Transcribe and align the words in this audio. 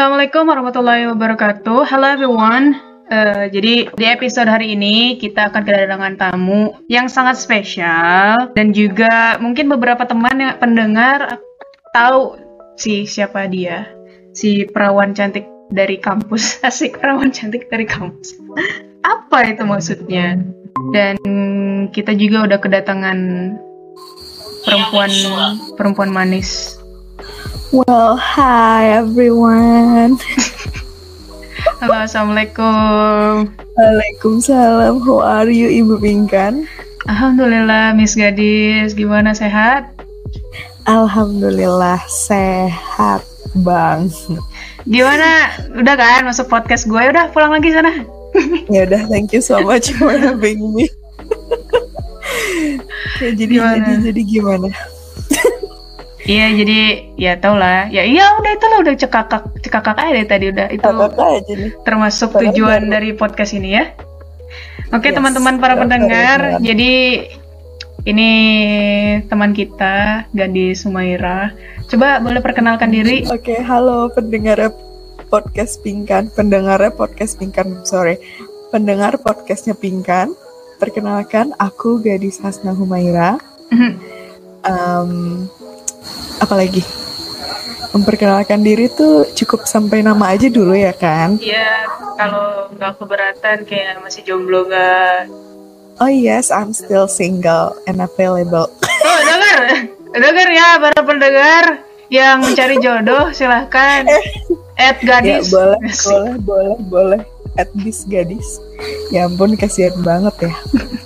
Assalamualaikum 0.00 0.48
warahmatullahi 0.48 1.04
wabarakatuh. 1.12 1.84
Hello 1.84 2.08
everyone. 2.08 2.72
Uh, 3.12 3.52
jadi 3.52 3.92
di 3.92 4.04
episode 4.08 4.48
hari 4.48 4.72
ini 4.72 5.20
kita 5.20 5.52
akan 5.52 5.60
kedatangan 5.60 6.16
tamu 6.16 6.72
yang 6.88 7.04
sangat 7.04 7.36
spesial 7.36 8.48
dan 8.56 8.72
juga 8.72 9.36
mungkin 9.44 9.68
beberapa 9.68 10.08
teman 10.08 10.40
yang 10.40 10.56
pendengar 10.56 11.36
tahu 11.92 12.40
si 12.80 13.04
siapa 13.04 13.44
dia, 13.44 13.92
si 14.32 14.64
perawan 14.64 15.12
cantik 15.12 15.44
dari 15.68 16.00
kampus, 16.00 16.56
asik 16.64 16.96
perawan 16.96 17.28
cantik 17.28 17.68
dari 17.68 17.84
kampus. 17.84 18.40
Apa 19.04 19.52
itu 19.52 19.68
maksudnya? 19.68 20.40
Dan 20.96 21.20
kita 21.92 22.16
juga 22.16 22.48
udah 22.48 22.56
kedatangan 22.56 23.18
perempuan 24.64 25.12
perempuan 25.76 26.08
manis 26.08 26.79
Well, 27.70 28.18
hi 28.18 28.98
everyone. 28.98 30.18
Halo, 31.78 32.02
assalamualaikum. 32.02 33.46
Waalaikumsalam. 33.78 34.98
How 35.06 35.22
are 35.22 35.46
you, 35.46 35.70
Ibu 35.70 36.02
Pinkan? 36.02 36.66
Alhamdulillah, 37.06 37.94
Miss 37.94 38.18
Gadis. 38.18 38.98
Gimana 38.98 39.38
sehat? 39.38 39.86
Alhamdulillah 40.90 42.02
sehat, 42.10 43.22
Bang. 43.62 44.10
Gimana? 44.82 45.54
Udah 45.70 45.94
kan 45.94 46.26
masuk 46.26 46.50
podcast 46.50 46.90
gue? 46.90 47.02
Udah 47.06 47.30
pulang 47.30 47.54
lagi 47.54 47.70
sana. 47.70 48.02
ya 48.74 48.82
udah, 48.82 49.06
thank 49.06 49.30
you 49.30 49.38
so 49.38 49.62
much 49.62 49.94
for 49.94 50.10
having 50.10 50.58
me. 50.74 50.90
ya, 53.22 53.30
jadi 53.30 53.62
gimana? 53.62 53.78
jadi 53.78 54.10
jadi 54.10 54.22
gimana? 54.26 54.74
Iya 56.30 56.46
jadi 56.62 56.80
ya 57.18 57.32
tau 57.42 57.58
lah 57.58 57.90
ya 57.90 58.06
iya 58.06 58.38
udah 58.38 58.50
itu 58.54 58.66
lah 58.70 58.78
udah 58.86 58.94
cekakak 58.94 59.42
cekakak 59.66 59.96
aja 59.98 60.10
deh 60.14 60.26
tadi 60.30 60.44
udah 60.54 60.66
itu 60.70 60.86
aja 60.86 61.52
nih. 61.58 61.70
termasuk 61.82 62.30
tujuan 62.38 62.86
baru. 62.86 62.92
dari 62.94 63.10
podcast 63.18 63.52
ini 63.58 63.74
ya. 63.74 63.90
Oke 64.94 65.10
teman-teman 65.10 65.58
yes, 65.58 65.62
para 65.62 65.74
pendengar 65.74 66.38
jadi 66.62 66.94
ini 68.06 68.30
teman 69.26 69.50
kita 69.50 70.30
Gadis 70.30 70.86
Sumaira. 70.86 71.50
Coba 71.90 72.22
boleh 72.22 72.38
perkenalkan 72.38 72.94
diri. 72.94 73.26
Oke 73.26 73.58
halo 73.58 74.14
pendengar 74.14 74.70
podcast 75.34 75.82
Pingkan 75.82 76.30
pendengar 76.30 76.78
podcast 76.94 77.42
Pingkan 77.42 77.82
sorry 77.82 78.22
pendengar 78.70 79.18
podcastnya 79.18 79.74
Pingkan. 79.74 80.30
Perkenalkan 80.78 81.52
aku 81.58 81.98
Gadis 82.00 82.38
Hasna 82.38 82.70
Humaira. 82.70 83.36
um, 84.64 85.44
apalagi 86.40 86.82
memperkenalkan 87.90 88.62
diri 88.62 88.86
tuh 88.90 89.26
cukup 89.34 89.66
sampai 89.66 90.00
nama 90.00 90.32
aja 90.32 90.46
dulu 90.48 90.74
ya 90.74 90.94
kan? 90.94 91.36
Iya, 91.42 91.86
kalau 92.16 92.70
nggak 92.74 92.92
keberatan 92.98 93.66
kayak 93.66 94.00
masih 94.02 94.22
jomblo 94.24 94.66
nggak? 94.66 95.28
Oh 96.00 96.08
yes, 96.08 96.48
I'm 96.48 96.72
still 96.72 97.04
single 97.04 97.76
and 97.84 98.00
available. 98.00 98.72
Oh 99.04 99.20
dengar, 99.20 99.58
dengar 100.16 100.48
ya 100.48 100.68
para 100.80 101.00
pendengar 101.04 101.64
yang 102.08 102.40
mencari 102.40 102.80
jodoh 102.80 103.30
silahkan. 103.36 104.08
At 104.80 104.96
gadis. 105.04 105.52
Ya, 105.52 105.76
boleh, 105.76 105.80
boleh, 105.92 106.34
boleh, 106.40 106.76
boleh. 106.88 107.20
At 107.60 107.68
this 107.84 108.08
gadis. 108.08 108.56
Ya 109.12 109.28
ampun 109.28 109.58
kasihan 109.60 109.92
banget 110.00 110.48
ya. 110.48 110.54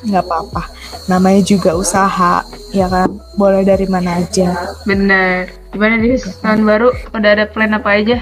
Nggak 0.05 0.25
apa-apa. 0.29 0.63
Namanya 1.09 1.43
juga 1.45 1.77
usaha 1.77 2.45
ya 2.73 2.87
kan? 2.89 3.17
Boleh 3.35 3.65
dari 3.65 3.89
mana 3.89 4.21
aja. 4.21 4.77
Bener. 4.85 5.51
Gimana 5.73 5.99
di 5.99 6.15
tahun 6.45 6.63
baru 6.63 6.89
udah 7.11 7.31
ada 7.35 7.45
plan 7.51 7.75
apa 7.75 7.91
aja? 7.99 8.19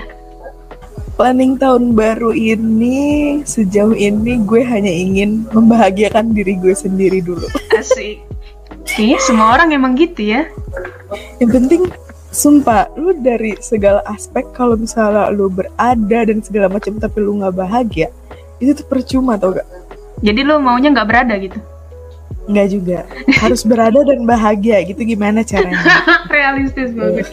Planning 1.21 1.61
tahun 1.61 1.93
baru 1.93 2.33
ini 2.33 3.43
sejauh 3.45 3.93
ini 3.93 4.41
gue 4.43 4.63
hanya 4.65 4.89
ingin 4.89 5.45
membahagiakan 5.53 6.33
diri 6.33 6.57
gue 6.57 6.73
sendiri 6.73 7.21
dulu. 7.21 7.45
Asik. 7.79 8.25
Kayaknya 8.89 9.19
semua 9.21 9.47
orang 9.55 9.77
emang 9.77 9.93
gitu 9.95 10.33
ya. 10.33 10.49
Yang 11.39 11.51
penting 11.53 11.83
sumpah 12.33 12.89
lu 12.97 13.13
dari 13.21 13.61
segala 13.61 14.01
aspek 14.09 14.49
kalau 14.57 14.73
misalnya 14.73 15.29
lu 15.29 15.53
berada 15.53 16.19
dan 16.25 16.41
segala 16.41 16.73
macam 16.73 16.97
tapi 16.97 17.21
lu 17.21 17.37
nggak 17.37 17.53
bahagia 17.53 18.09
itu 18.57 18.73
tuh 18.73 18.89
percuma 18.89 19.37
tau 19.37 19.53
gak 19.53 19.69
jadi 20.25 20.41
lu 20.41 20.57
maunya 20.57 20.89
nggak 20.97 21.09
berada 21.13 21.37
gitu 21.37 21.61
Enggak 22.43 22.67
juga. 22.75 22.99
Harus 23.39 23.63
berada 23.63 24.03
dan 24.03 24.27
bahagia 24.27 24.83
gitu 24.83 25.03
gimana 25.07 25.47
caranya? 25.47 25.79
Realistis 26.35 26.91
banget. 26.91 27.27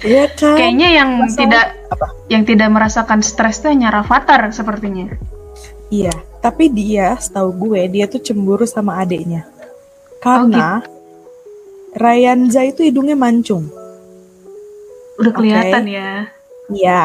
Iya 0.00 0.24
kan? 0.32 0.56
Kayaknya 0.56 0.88
yang 0.96 1.10
Masalah, 1.20 1.36
tidak 1.36 1.66
apa? 1.92 2.06
Yang 2.32 2.42
tidak 2.54 2.68
merasakan 2.72 3.20
stres 3.20 3.60
tuh 3.60 3.68
hanya 3.68 3.92
Rafathar 3.92 4.48
sepertinya. 4.52 5.12
Iya, 5.92 6.14
tapi 6.42 6.66
dia, 6.72 7.14
setahu 7.20 7.70
gue, 7.70 7.80
dia 7.86 8.10
tuh 8.10 8.18
cemburu 8.18 8.66
sama 8.66 8.98
adiknya. 8.98 9.46
Karena 10.18 10.80
oh, 10.80 10.82
gitu. 10.82 12.00
Ryanza 12.00 12.60
itu 12.66 12.80
hidungnya 12.82 13.14
mancung. 13.14 13.70
Udah 15.20 15.32
kelihatan 15.32 15.84
okay. 15.86 15.96
ya. 15.96 16.10
Iya, 16.66 17.02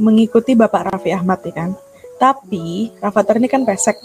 mengikuti 0.00 0.56
Bapak 0.56 0.94
Raffi 0.94 1.12
Ahmad 1.12 1.44
ya 1.44 1.52
kan. 1.52 1.70
Tapi 2.16 2.94
Rafathar 3.02 3.36
ini 3.36 3.50
kan 3.50 3.66
pesek 3.68 4.00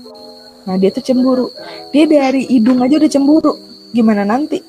Nah 0.67 0.75
dia 0.75 0.89
tuh 0.91 1.03
cemburu. 1.03 1.47
Dia 1.93 2.09
dari 2.09 2.47
hidung 2.49 2.83
aja 2.83 2.99
udah 2.99 3.11
cemburu. 3.11 3.53
Gimana 3.95 4.25
nanti? 4.27 4.59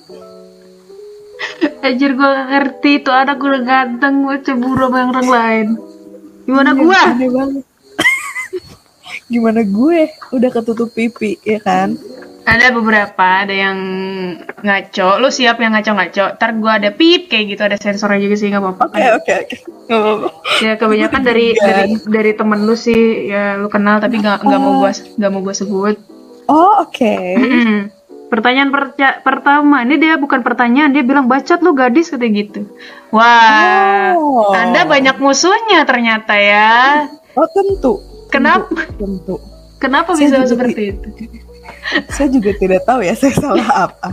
Anjir 1.80 2.12
gue 2.12 2.28
ngerti 2.28 3.00
tuh 3.00 3.14
anak 3.16 3.40
udah 3.40 3.62
ganteng 3.64 4.28
gue 4.28 4.36
cemburu 4.44 4.88
sama 4.88 4.96
yang 5.00 5.10
orang 5.16 5.30
lain. 5.30 5.66
Gimana 6.44 6.70
iya, 6.76 6.80
gue? 7.16 7.64
Gimana 9.32 9.60
gue? 9.64 10.00
Udah 10.34 10.50
ketutup 10.52 10.92
pipi 10.92 11.40
ya 11.42 11.58
kan? 11.60 11.96
Ada 12.50 12.66
beberapa 12.74 13.46
ada 13.46 13.54
yang 13.54 13.78
ngaco. 14.62 15.22
Lu 15.22 15.30
siap 15.30 15.62
yang 15.62 15.72
ngaco-ngaco? 15.76 16.34
Ntar 16.34 16.50
gue 16.58 16.72
ada 16.72 16.90
pip 16.90 17.30
kayak 17.30 17.44
gitu 17.54 17.62
ada 17.62 17.76
sensornya 17.78 18.18
juga 18.18 18.34
sih 18.34 18.50
nggak 18.50 18.62
apa-apa 18.62 18.84
oke 18.90 19.02
oke 19.22 19.32
oke. 19.46 19.56
Ya 20.62 20.74
kebanyakan 20.74 21.22
dari 21.22 21.54
dari 21.54 21.94
dari 22.02 22.32
temen 22.34 22.66
lu 22.66 22.74
sih 22.74 23.30
ya 23.30 23.54
lu 23.54 23.70
kenal 23.70 24.02
tapi 24.02 24.18
nggak 24.18 24.42
nggak 24.42 24.60
mau 24.60 24.82
gue 24.82 24.92
nggak 24.92 25.30
mau 25.30 25.40
gue 25.46 25.54
sebut. 25.54 25.96
Oh 26.50 26.82
oke. 26.82 26.90
Okay. 26.90 27.38
pertanyaan 28.30 28.70
per 28.70 28.94
pertama 29.26 29.82
ini 29.82 29.98
dia 29.98 30.14
bukan 30.14 30.46
pertanyaan 30.46 30.94
dia 30.94 31.02
bilang 31.02 31.26
bacot 31.26 31.58
lu 31.62 31.74
gadis 31.74 32.14
kayak 32.14 32.30
gitu. 32.30 32.66
Wah 33.10 34.14
oh. 34.14 34.54
anda 34.54 34.86
banyak 34.86 35.18
musuhnya 35.18 35.82
ternyata 35.82 36.38
ya. 36.38 37.10
Oh 37.34 37.46
tentu. 37.50 37.98
Kenapa? 38.30 38.86
Tentu 38.94 39.50
kenapa 39.80 40.12
bisa 40.12 40.44
seperti 40.44 40.94
itu 40.94 41.08
saya 42.12 42.28
juga 42.30 42.50
tidak 42.56 42.82
tahu 42.86 43.00
ya 43.02 43.14
saya 43.14 43.34
salah 43.36 43.90
apa. 43.90 44.10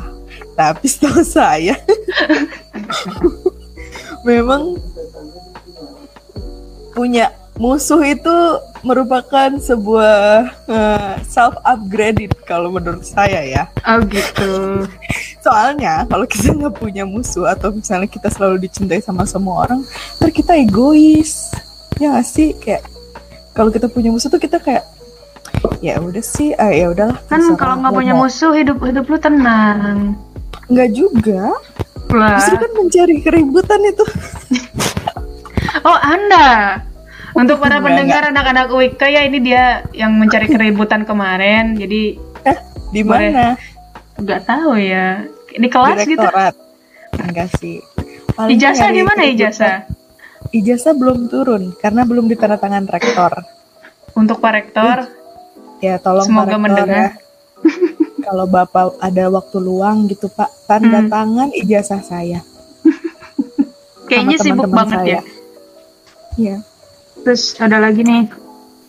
Tapi 0.58 0.86
setahu 0.90 1.22
saya 1.22 1.78
memang 4.28 4.78
punya 6.98 7.30
musuh 7.58 8.02
itu 8.06 8.38
merupakan 8.86 9.50
sebuah 9.58 10.50
uh, 10.70 10.74
eh, 10.74 11.14
self 11.26 11.58
upgraded 11.66 12.34
kalau 12.46 12.70
menurut 12.70 13.04
saya 13.06 13.42
ya. 13.44 13.64
Oh 13.86 14.02
gitu. 14.06 14.86
Soalnya 15.42 16.06
kalau 16.06 16.26
kita 16.30 16.54
nggak 16.54 16.78
punya 16.78 17.04
musuh 17.04 17.50
atau 17.50 17.74
misalnya 17.74 18.06
kita 18.10 18.30
selalu 18.30 18.70
dicintai 18.70 19.02
sama 19.02 19.26
semua 19.26 19.66
orang, 19.68 19.82
ter 20.22 20.30
kita 20.30 20.54
egois. 20.58 21.50
Ya 21.98 22.14
gak 22.14 22.30
sih 22.30 22.54
kayak 22.54 22.86
kalau 23.58 23.74
kita 23.74 23.90
punya 23.90 24.14
musuh 24.14 24.30
tuh 24.30 24.38
kita 24.38 24.62
kayak 24.62 24.86
ya 25.80 26.02
udah 26.02 26.24
sih 26.24 26.58
uh, 26.58 26.74
ya 26.74 26.90
udahlah 26.90 27.18
kan 27.30 27.42
kalau 27.54 27.80
nggak 27.82 27.94
punya 27.94 28.14
musuh 28.18 28.52
hidup 28.54 28.82
hidup 28.82 29.06
lu 29.06 29.18
tenang. 29.22 30.18
Nggak 30.68 30.90
juga. 30.92 31.56
Lah. 32.12 32.40
Justru 32.40 32.56
kan 32.60 32.72
mencari 32.76 33.16
keributan 33.22 33.82
itu. 33.86 34.06
Oh 35.86 35.96
anda. 36.04 36.82
Untuk 37.38 37.62
para 37.64 37.80
pendengar 37.80 38.28
anak-anak 38.28 38.72
UIK 38.76 39.02
ya 39.08 39.22
ini 39.24 39.40
dia 39.40 39.86
yang 39.96 40.16
mencari 40.20 40.50
keributan 40.50 41.08
kemarin. 41.08 41.80
Jadi 41.80 42.18
eh 42.44 42.58
di 42.92 43.06
mana? 43.08 43.56
Nggak 44.20 44.42
tahu 44.48 44.76
ya. 44.76 45.24
Di 45.54 45.68
kelas 45.70 46.04
gitu? 46.04 46.18
Direktorat. 46.18 46.56
gitu 46.58 46.68
enggak 47.24 47.50
sih. 47.62 47.78
Paling 48.34 48.58
ijazah 48.58 48.90
di 48.90 49.04
mana 49.06 49.22
ijazah? 49.28 49.78
Ijazah 50.52 50.94
belum 50.98 51.30
turun 51.30 51.72
karena 51.78 52.02
belum 52.04 52.26
ditandatangan 52.28 52.84
rektor. 52.90 53.32
Untuk 54.18 54.42
pak 54.42 54.52
rektor 54.58 55.08
ya 55.84 55.96
tolong 56.02 56.26
semoga 56.26 56.58
mendengar 56.58 56.98
ya. 56.98 57.10
kalau 58.26 58.46
bapak 58.50 58.98
ada 59.00 59.32
waktu 59.32 59.58
luang 59.62 60.10
gitu 60.12 60.28
pak 60.28 60.50
tanda 60.66 61.06
hmm. 61.06 61.10
tangan 61.10 61.50
ijazah 61.54 62.02
saya 62.04 62.42
kayaknya 64.10 64.38
teman 64.40 64.44
-teman 64.44 64.64
sibuk 64.64 64.72
banget 64.72 65.00
saya. 65.00 65.10
ya 65.10 65.22
iya 66.38 66.58
terus 67.24 67.56
ada 67.60 67.78
lagi 67.82 68.02
nih 68.04 68.28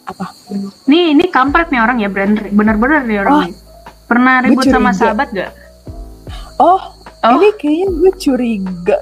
apa 0.08 0.32
nih 0.88 1.04
ini 1.12 1.24
kampret 1.28 1.68
nih 1.68 1.80
orang 1.84 1.98
ya 2.00 2.08
bener-bener 2.08 3.02
nih 3.04 3.18
orang 3.20 3.34
oh, 3.34 3.42
nih. 3.44 3.54
pernah 4.08 4.34
ribut 4.40 4.64
sama 4.64 4.90
sahabat 4.96 5.28
gak 5.36 5.52
oh, 6.56 6.80
oh 6.96 7.32
ini 7.36 7.48
kayaknya 7.60 7.86
gue 7.92 8.12
curiga 8.16 8.98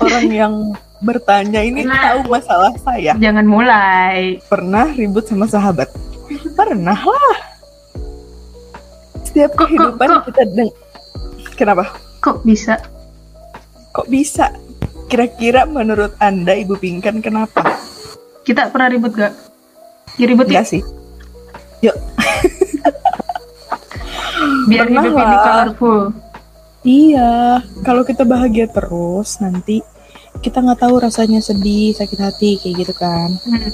orang 0.00 0.26
yang 0.32 0.54
bertanya 1.00 1.60
ini 1.60 1.84
Nah. 1.84 2.16
tahu 2.16 2.32
masalah 2.32 2.72
saya. 2.80 3.12
Jangan 3.20 3.44
mulai. 3.44 4.40
Pernah 4.48 4.96
ribut 4.96 5.28
sama 5.28 5.44
sahabat? 5.44 5.92
Pernah 6.56 6.98
lah. 6.98 7.36
Setiap 9.22 9.52
Kok- 9.52 9.68
kehidupan 9.68 10.08
kok- 10.10 10.24
kita 10.26 10.42
deng. 10.48 10.70
Kenapa? 11.54 11.84
Kok 12.18 12.42
bisa? 12.42 12.74
Kok 13.92 14.08
bisa? 14.08 14.50
Kira-kira 15.06 15.62
menurut 15.64 16.12
Anda 16.18 16.52
Ibu 16.52 16.74
Pinkan 16.74 17.20
kenapa? 17.20 17.62
Kita 18.42 18.68
pernah 18.68 18.88
ribut 18.88 19.12
gak? 19.12 19.32
Ya 20.16 20.24
ribut 20.24 20.46
Enggak 20.46 20.66
sih. 20.66 20.80
Yuk, 21.78 21.92
biar 24.66 24.88
pernah 24.88 25.02
hidup 25.02 25.14
ini 25.14 25.36
colorful. 25.38 25.98
iya. 26.82 27.60
Kalau 27.84 28.00
kita 28.00 28.22
bahagia 28.24 28.64
terus, 28.66 29.36
nanti 29.38 29.78
kita 30.38 30.58
nggak 30.58 30.80
tahu 30.80 30.94
rasanya 30.98 31.38
sedih, 31.38 31.92
sakit 31.92 32.16
hati 32.16 32.56
kayak 32.56 32.74
gitu 32.80 32.92
kan. 32.94 33.28
Hmm, 33.44 33.68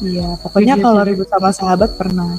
Iya, 0.00 0.28
pokoknya 0.38 0.74
Iya 0.74 0.82
kalau 0.82 1.00
sih. 1.00 1.08
ribut 1.08 1.28
sama 1.28 1.50
sahabat 1.50 1.90
pernah. 1.94 2.36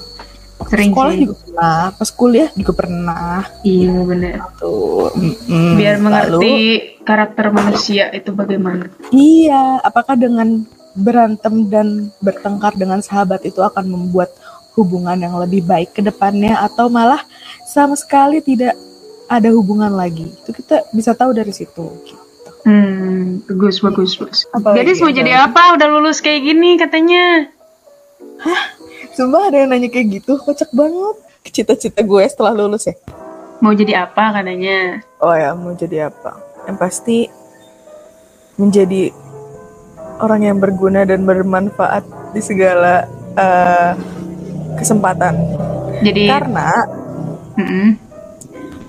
Waktu 0.58 0.72
Sering 0.72 0.92
sekolah 0.94 1.12
sih. 1.12 1.20
juga 1.20 1.36
pernah, 1.42 1.80
pas 1.92 2.10
kuliah 2.12 2.50
juga 2.54 2.74
pernah. 2.76 3.38
Iya 3.62 3.96
bener. 4.04 4.38
Tuh. 4.56 5.10
mm-mm. 5.12 5.74
Biar 5.74 5.96
mengerti 5.98 6.30
Lalu, 6.30 6.54
karakter 7.02 7.46
manusia 7.50 8.06
itu 8.12 8.30
bagaimana. 8.32 8.86
iya, 9.10 9.82
apakah 9.82 10.14
dengan 10.14 10.62
berantem 10.94 11.66
dan 11.66 11.88
bertengkar 12.20 12.78
dengan 12.78 13.02
sahabat 13.02 13.42
itu 13.42 13.58
akan 13.58 13.90
membuat 13.90 14.30
hubungan 14.72 15.18
yang 15.18 15.34
lebih 15.36 15.66
baik 15.66 15.92
ke 15.92 16.02
depannya 16.02 16.54
atau 16.56 16.88
malah 16.88 17.26
sama 17.66 17.98
sekali 17.98 18.38
tidak 18.40 18.78
ada 19.26 19.50
hubungan 19.50 19.90
lagi? 19.90 20.30
Itu 20.30 20.54
kita 20.54 20.86
bisa 20.92 21.18
tahu 21.18 21.34
dari 21.34 21.50
situ. 21.50 21.90
gitu. 22.06 22.21
Hmm, 22.62 23.42
bagus, 23.50 23.82
bagus, 23.82 24.12
bagus. 24.22 24.40
Apalagi 24.54 24.78
Jadi 24.86 24.92
mau 25.02 25.12
jadi 25.12 25.32
apa? 25.50 25.74
Udah 25.74 25.88
lulus 25.90 26.22
kayak 26.22 26.46
gini 26.46 26.78
katanya. 26.78 27.50
Sumpah 29.18 29.50
ada 29.50 29.66
yang 29.66 29.74
nanya 29.74 29.90
kayak 29.90 30.22
gitu, 30.22 30.38
kocak 30.38 30.70
banget. 30.72 31.18
Cita-cita 31.52 32.06
gue 32.06 32.24
setelah 32.30 32.54
lulus 32.54 32.86
ya. 32.86 32.96
Mau 33.62 33.74
jadi 33.74 34.06
apa 34.06 34.42
katanya? 34.42 35.02
Oh 35.22 35.34
ya, 35.34 35.58
mau 35.58 35.74
jadi 35.74 36.10
apa? 36.14 36.38
Yang 36.70 36.78
pasti 36.78 37.18
menjadi 38.62 39.10
orang 40.22 40.42
yang 40.46 40.58
berguna 40.62 41.02
dan 41.02 41.26
bermanfaat 41.26 42.06
di 42.34 42.42
segala 42.46 43.10
eh, 43.34 43.94
kesempatan. 44.78 45.34
Jadi, 46.02 46.30
Karena 46.30 46.70
Mm-mm. 47.58 47.88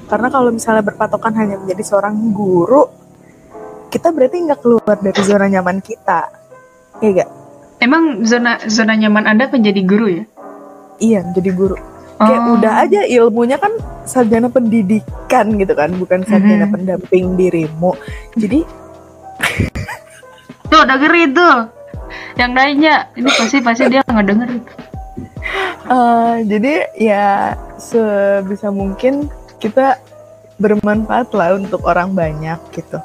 karena 0.09 0.29
kalau 0.29 0.53
misalnya 0.53 0.85
berpatokan 0.85 1.33
hanya 1.41 1.57
menjadi 1.57 1.83
seorang 1.85 2.15
guru, 2.37 3.02
kita 3.93 4.09
berarti 4.09 4.41
nggak 4.41 4.61
keluar 4.65 4.97
dari 4.97 5.21
zona 5.21 5.47
nyaman 5.47 5.85
kita. 5.85 6.33
Iya 7.05 7.11
gak? 7.23 7.31
emang 7.83 8.23
zona 8.23 8.63
zona 8.71 8.95
nyaman 8.95 9.27
Anda 9.27 9.51
menjadi 9.51 9.83
guru 9.83 10.07
ya? 10.07 10.25
Iya, 11.03 11.19
menjadi 11.27 11.51
guru. 11.51 11.77
Kayak 12.15 12.41
Oh. 12.41 12.55
udah 12.55 12.73
aja 12.87 13.01
ilmunya 13.03 13.59
kan 13.59 13.75
sarjana 14.07 14.47
pendidikan 14.47 15.59
gitu 15.59 15.75
kan, 15.75 15.91
bukan 15.99 16.23
sarjana 16.23 16.71
Mhm. 16.71 16.73
pendamping 16.73 17.35
dirimu. 17.35 17.91
Jadi 18.39 18.63
Tuh, 20.71 20.83
denger 20.87 21.13
itu. 21.19 21.49
Yang 22.39 22.53
lainnya, 22.55 22.95
ini 23.13 23.29
pasti 23.29 23.59
pasti 23.61 23.85
dia 23.91 24.01
nggak 24.07 24.27
denger. 24.31 24.51
Eh, 25.83 26.35
jadi 26.47 26.75
ya 26.97 27.27
sebisa 27.77 28.71
mungkin 28.71 29.27
kita 29.59 29.99
bermanfaat 30.57 31.35
lah 31.35 31.59
untuk 31.59 31.83
orang 31.83 32.15
banyak 32.15 32.57
gitu 32.71 33.03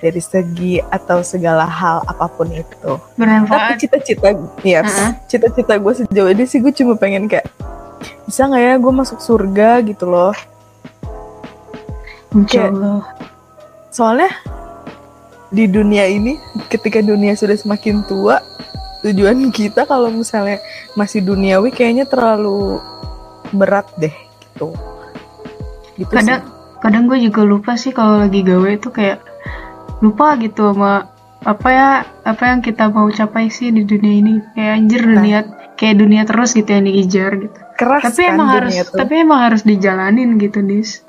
dari 0.00 0.20
segi 0.20 0.80
atau 0.80 1.20
segala 1.20 1.68
hal 1.68 2.00
apa 2.08 2.26
pun 2.32 2.48
itu. 2.48 2.96
Tapi 2.96 3.20
Bermanfaat. 3.20 3.76
cita-cita, 3.76 4.32
ya 4.64 4.80
Uh-uh. 4.80 5.10
cita-cita 5.28 5.76
gue 5.76 5.92
sejauh 6.04 6.30
ini 6.32 6.44
sih 6.48 6.58
gue 6.58 6.72
cuma 6.72 6.96
pengen 6.96 7.28
kayak 7.28 7.46
bisa 8.24 8.48
nggak 8.48 8.62
ya 8.64 8.74
gue 8.80 8.92
masuk 8.92 9.20
surga 9.20 9.84
gitu 9.84 10.08
loh. 10.08 10.32
Insya 12.32 12.72
Allah. 12.72 13.04
Soalnya 13.92 14.30
di 15.52 15.68
dunia 15.68 16.08
ini 16.08 16.40
ketika 16.70 17.02
dunia 17.04 17.34
sudah 17.36 17.58
semakin 17.58 18.06
tua 18.06 18.38
tujuan 19.02 19.50
kita 19.50 19.82
kalau 19.84 20.08
misalnya 20.08 20.62
masih 20.94 21.26
duniawi 21.26 21.74
kayaknya 21.74 22.06
terlalu 22.08 22.78
berat 23.52 23.88
deh 23.98 24.14
gitu. 24.40 24.72
Gitu 25.98 26.08
sih. 26.08 26.16
Kadang 26.16 26.42
kadang 26.80 27.04
gue 27.10 27.18
juga 27.20 27.42
lupa 27.44 27.76
sih 27.76 27.92
kalau 27.92 28.22
lagi 28.22 28.40
gawe 28.40 28.70
itu 28.72 28.88
kayak 28.88 29.29
lupa 30.00 30.36
gitu 30.40 30.72
sama 30.72 31.12
apa 31.40 31.68
ya 31.72 31.90
apa 32.24 32.42
yang 32.52 32.60
kita 32.60 32.92
mau 32.92 33.08
capai 33.08 33.48
sih 33.48 33.72
di 33.72 33.84
dunia 33.88 34.12
ini 34.20 34.32
kayak 34.52 34.72
anjir 34.76 35.00
Nah. 35.04 35.12
dunia 35.16 35.38
kayak 35.80 35.96
dunia 35.96 36.22
terus 36.28 36.52
gitu 36.52 36.68
yang 36.68 36.84
diijar 36.84 37.32
gitu 37.40 37.58
keras 37.80 38.04
tapi 38.12 38.28
kan 38.28 38.32
emang 38.36 38.48
harus 38.52 38.74
tuh. 38.84 38.96
tapi 39.00 39.12
emang 39.24 39.40
harus 39.40 39.62
dijalanin 39.64 40.36
gitu 40.36 40.60
dis 40.60 41.00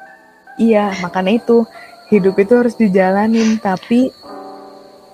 Iya, 0.61 0.93
makanya 1.01 1.41
itu 1.41 1.65
hidup 2.13 2.35
itu 2.38 2.53
harus 2.53 2.75
dijalanin. 2.75 3.57
Tapi 3.57 4.11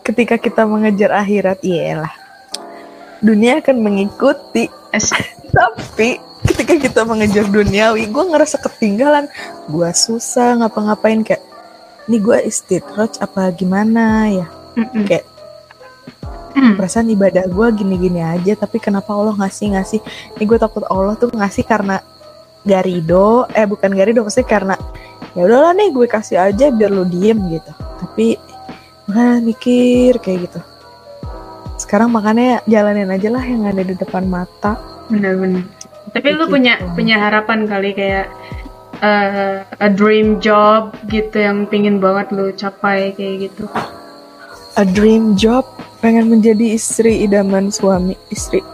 ketika 0.03 0.35
kita 0.35 0.67
mengejar 0.67 1.15
akhirat, 1.15 1.61
iyalah 1.61 2.11
dunia 3.23 3.63
akan 3.63 3.79
mengikuti. 3.79 4.67
Tapi 5.57 6.19
ketika 6.43 6.73
kita 6.75 7.01
mengejar 7.07 7.47
duniawi, 7.47 8.11
gue 8.11 8.23
ngerasa 8.27 8.59
ketinggalan. 8.59 9.31
Gue 9.71 9.87
susah 9.95 10.59
ngapa-ngapain 10.59 11.23
kayak, 11.23 11.39
ini 12.07 12.17
gue 12.17 12.37
istirahat 12.43 13.19
apa 13.19 13.51
gimana 13.51 14.31
ya? 14.31 14.47
Mm-mm. 14.75 15.05
Kayak 15.05 15.25
Mm. 16.57 16.73
perasaan 16.73 17.05
ibadah 17.13 17.45
gue 17.45 17.67
gini-gini 17.69 18.17
aja. 18.17 18.57
Tapi 18.57 18.81
kenapa 18.81 19.13
Allah 19.13 19.37
ngasih-ngasih? 19.37 20.01
Ini 20.33 20.41
gue 20.41 20.57
takut 20.57 20.81
Allah 20.89 21.13
tuh 21.13 21.29
ngasih 21.29 21.61
karena 21.61 22.01
garido. 22.65 23.45
Eh 23.53 23.69
bukan 23.69 23.93
garido, 23.93 24.25
maksudnya 24.25 24.49
karena 24.49 24.75
ya 25.37 25.45
udahlah 25.45 25.77
nih 25.77 25.93
gue 25.93 26.07
kasih 26.09 26.41
aja 26.41 26.73
biar 26.73 26.89
lu 26.89 27.05
diem 27.05 27.37
gitu 27.53 27.71
tapi 28.01 28.41
makanya 29.05 29.37
mikir 29.45 30.17
kayak 30.17 30.49
gitu 30.49 30.59
sekarang 31.77 32.09
makanya 32.09 32.65
jalanin 32.65 33.13
aja 33.13 33.29
lah 33.29 33.45
yang 33.45 33.69
ada 33.69 33.85
di 33.85 33.93
depan 33.93 34.25
mata 34.25 34.81
bener-bener 35.13 35.61
tapi 36.09 36.33
lu 36.33 36.49
Gitu. 36.49 36.53
punya 36.57 36.73
punya 36.97 37.15
harapan 37.21 37.69
kali 37.69 37.93
kayak 37.93 38.33
eh, 39.01 39.65
a 39.65 39.87
dream 39.89 40.41
job 40.41 40.95
gitu 41.09 41.37
yang 41.37 41.65
pingin 41.69 42.01
banget 42.01 42.31
lu 42.33 42.49
capai 42.53 43.13
kayak 43.13 43.49
gitu. 43.49 43.69
A 44.77 44.85
dream 44.85 45.33
job 45.33 45.65
pengen 46.01 46.29
menjadi 46.29 46.77
istri 46.77 47.25
idaman 47.25 47.73
suami 47.73 48.13
istri. 48.29 48.61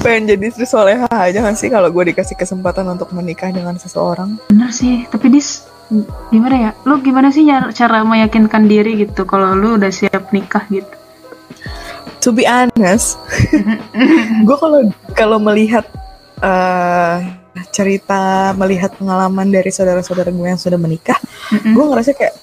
Pengen 0.00 0.32
jadi 0.32 0.44
istri 0.48 0.64
soleha 0.64 1.08
aja 1.12 1.44
gak 1.44 1.60
sih 1.60 1.68
kalau 1.68 1.92
gue 1.92 2.12
dikasih 2.12 2.32
kesempatan 2.32 2.88
untuk 2.88 3.12
menikah 3.12 3.52
dengan 3.52 3.76
seseorang? 3.76 4.40
Bener 4.48 4.72
sih 4.72 5.04
tapi 5.12 5.28
dis 5.28 5.68
gimana 6.32 6.56
ya? 6.56 6.70
Lu 6.88 7.04
gimana 7.04 7.28
sih 7.28 7.44
cara, 7.44 7.68
cara 7.72 8.00
meyakinkan 8.04 8.64
diri 8.64 8.96
gitu 9.04 9.28
kalau 9.28 9.52
lu 9.52 9.76
udah 9.76 9.92
siap 9.92 10.32
nikah 10.32 10.64
gitu? 10.72 10.88
To 12.20 12.32
be 12.32 12.48
honest 12.48 13.20
gue 14.48 14.56
kalau 14.56 14.88
kalau 15.16 15.36
melihat 15.40 15.84
eh, 16.40 17.16
cerita 17.70 18.50
melihat 18.54 18.94
pengalaman 18.94 19.46
dari 19.46 19.68
saudara-saudara 19.68 20.30
gue 20.30 20.48
yang 20.48 20.56
sudah 20.56 20.76
menikah 20.76 21.18
Mm-mm. 21.50 21.74
gue 21.74 21.84
ngerasa 21.84 22.10
kayak 22.12 22.34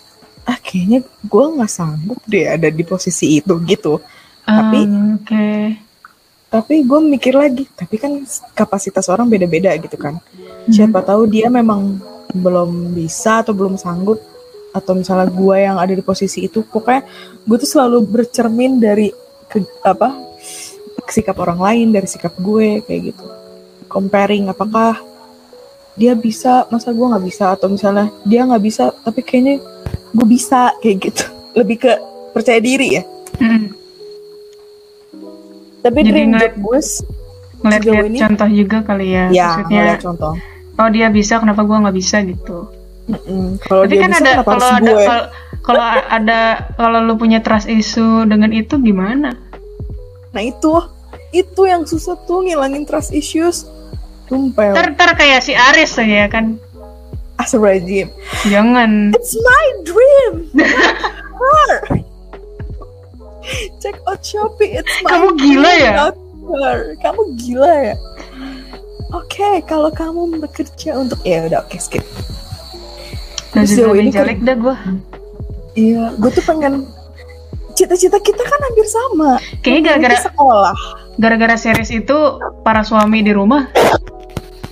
ah 0.44 0.58
kayaknya 0.58 1.00
gue 1.04 1.46
nggak 1.52 1.68
sanggup 1.68 2.20
deh 2.24 2.48
ada 2.48 2.68
di 2.68 2.84
posisi 2.84 3.38
itu 3.38 3.58
gitu. 3.64 4.00
Tapi- 4.44 4.88
Um, 4.88 5.20
oke. 5.20 5.48
tapi 6.48 6.80
gue 6.80 7.00
mikir 7.04 7.36
lagi 7.36 7.68
tapi 7.68 8.00
kan 8.00 8.24
kapasitas 8.54 9.12
orang 9.12 9.28
beda-beda 9.28 9.76
gitu 9.76 10.00
kan. 10.00 10.24
Siapa 10.68 11.04
tahu 11.04 11.28
dia 11.28 11.52
memang 11.52 12.00
belum 12.32 12.96
bisa 12.96 13.44
atau 13.44 13.52
belum 13.52 13.76
sanggup 13.76 14.20
atau 14.72 14.94
misalnya 14.94 15.28
gue 15.28 15.56
yang 15.58 15.76
ada 15.76 15.92
di 15.92 16.00
posisi 16.00 16.46
itu 16.46 16.64
pokoknya 16.64 17.04
gue 17.44 17.58
tuh 17.58 17.68
selalu 17.68 17.98
bercermin 18.04 18.78
dari 18.78 19.12
ke, 19.48 19.64
apa 19.82 20.16
sikap 21.08 21.40
orang 21.40 21.60
lain 21.60 21.88
dari 21.92 22.08
sikap 22.08 22.36
gue 22.38 22.84
kayak 22.84 23.02
gitu 23.12 23.26
comparing 23.88 24.48
apakah 24.48 25.00
dia 25.94 26.14
bisa 26.14 26.70
masa 26.70 26.92
gue 26.92 27.02
nggak 27.04 27.26
bisa 27.26 27.46
atau 27.52 27.68
misalnya 27.68 28.14
dia 28.22 28.44
nggak 28.44 28.62
bisa 28.62 28.94
tapi 29.02 29.22
kayaknya 29.22 29.58
gue 30.14 30.28
bisa 30.28 30.72
kayak 30.78 30.98
gitu. 31.04 31.24
Lebih 31.58 31.78
ke 31.80 31.92
percaya 32.32 32.60
diri 32.60 32.88
ya. 32.94 33.04
Mm-mm. 33.38 33.74
tapi 35.80 36.00
Jadi 36.04 36.10
dream 36.10 36.30
ngeliat- 36.30 36.54
job 36.54 36.64
gue 36.64 36.80
ngeliat 37.60 37.84
ini- 38.06 38.20
contoh 38.20 38.50
juga 38.52 38.78
kali 38.84 39.08
ya, 39.10 39.26
ya 39.30 39.48
maksudnya 39.56 39.84
contoh. 39.98 40.34
oh 40.76 40.90
dia 40.90 41.08
bisa 41.08 41.40
kenapa 41.40 41.62
gua 41.64 41.82
nggak 41.82 41.98
bisa 41.98 42.22
gitu. 42.22 42.68
Kalau 43.64 43.88
tapi 43.88 43.98
kan 43.98 44.12
bisa 44.12 44.20
ada 44.20 44.32
kalau 44.44 44.68
ada 44.68 44.82
gue 44.84 45.00
kalau- 45.02 45.30
kalau 45.64 45.84
ada 46.08 46.40
kalau 46.76 47.00
lu 47.02 47.16
punya 47.16 47.40
trust 47.40 47.68
issue 47.68 48.24
dengan 48.24 48.52
itu 48.52 48.76
gimana? 48.78 49.32
Nah 50.30 50.44
itu, 50.44 50.76
itu 51.32 51.62
yang 51.64 51.84
susah 51.84 52.20
tuh 52.22 52.44
ngilangin 52.44 52.84
trust 52.84 53.12
issues. 53.12 53.64
Tumpel. 54.28 54.72
ntar 54.72 54.92
ntar 54.92 55.12
kayak 55.14 55.40
si 55.40 55.52
Aris 55.54 55.92
tuh 55.92 56.04
ya 56.04 56.28
kan 56.28 56.60
Astagfirullahaladzim. 57.38 58.08
Jangan. 58.46 58.92
It's 59.14 59.38
my 59.38 59.66
dream. 59.84 60.34
her. 61.40 61.72
Check 63.78 63.96
out 64.04 64.20
Shopee. 64.20 64.76
It's 64.76 64.90
my 65.02 65.10
Kamu 65.14 65.28
gila 65.38 65.70
dream, 65.70 65.86
ya? 65.86 65.92
not 65.96 66.16
her. 66.58 66.80
Kamu 66.98 67.22
gila 67.38 67.74
ya? 67.84 67.96
Oke, 69.14 69.62
kalau 69.64 69.88
kamu 69.88 70.42
bekerja 70.42 70.98
untuk 70.98 71.22
ya 71.22 71.46
udah 71.46 71.62
oke 71.62 71.78
skip. 71.78 72.04
Udah 73.54 73.64
Sejauh 73.64 73.94
lebih 73.94 74.02
ini 74.02 74.10
kan- 74.10 74.18
jelek 74.20 74.40
dah 74.42 74.56
gue. 74.58 74.76
Iya, 75.78 76.04
gue 76.18 76.30
tuh 76.34 76.44
pengen 76.44 76.90
cita-cita 77.72 78.18
kita 78.18 78.42
kan 78.42 78.60
hampir 78.66 78.88
sama. 78.90 79.38
Kayaknya 79.62 79.82
gara-gara 79.86 80.18
sekolah. 80.26 80.76
gara-gara 81.16 81.54
series 81.56 81.90
itu 81.92 82.18
para 82.62 82.82
suami 82.82 83.22
di 83.22 83.30
rumah 83.30 83.66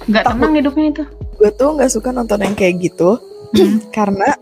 nggak 0.05 0.23
tenang 0.25 0.53
hidupnya 0.53 0.85
itu. 0.91 1.03
Gue 1.35 1.49
tuh 1.51 1.69
nggak 1.71 1.91
suka 1.91 2.09
nonton 2.09 2.39
yang 2.39 2.53
kayak 2.53 2.79
gitu 2.81 3.17
Hmm. 3.51 3.79
karena 3.95 4.35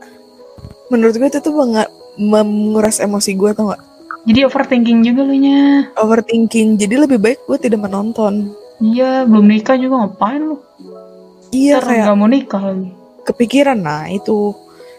menurut 0.87 1.13
gue 1.13 1.27
itu 1.27 1.37
tuh 1.37 1.53
banget 1.53 1.85
menguras 2.15 2.97
emosi 2.97 3.33
gue 3.33 3.51
tau 3.51 3.69
gak? 3.69 3.81
Jadi 4.23 4.39
overthinking 4.43 5.03
juga 5.03 5.21
lu 5.21 5.35
nya. 5.35 5.91
Overthinking. 5.95 6.77
Jadi 6.77 6.95
lebih 6.95 7.19
baik 7.19 7.43
gue 7.43 7.57
tidak 7.57 7.83
menonton. 7.83 8.55
Iya, 8.79 9.27
belum 9.27 9.45
nikah 9.45 9.75
juga 9.75 10.07
ngapain 10.07 10.41
lu? 10.41 10.57
Iya 11.49 11.77
Ntar 11.77 11.85
kayak 11.85 12.03
nggak 12.03 12.17
mau 12.17 12.27
nikah 12.27 12.63
lagi. 12.63 12.89
kepikiran 13.23 13.77
nah 13.77 14.03
itu 14.05 14.51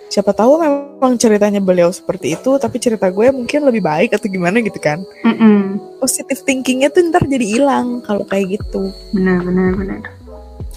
siapa 0.06 0.30
tahu 0.30 0.56
memang 0.56 1.18
ceritanya 1.18 1.58
beliau 1.58 1.90
seperti 1.90 2.32
itu 2.32 2.54
tapi 2.56 2.78
cerita 2.78 3.10
gue 3.10 3.28
mungkin 3.28 3.66
lebih 3.66 3.82
baik 3.82 4.14
atau 4.14 4.30
gimana 4.30 4.62
gitu 4.62 4.78
kan 4.78 5.02
Mm-mm. 5.26 5.76
positive 5.98 6.38
thinkingnya 6.40 6.88
tuh 6.88 7.02
ntar 7.10 7.26
jadi 7.26 7.42
hilang 7.42 7.98
kalau 8.00 8.22
kayak 8.22 8.56
gitu 8.56 8.94
Benar, 9.10 9.42
benar, 9.42 9.74
benar. 9.74 10.00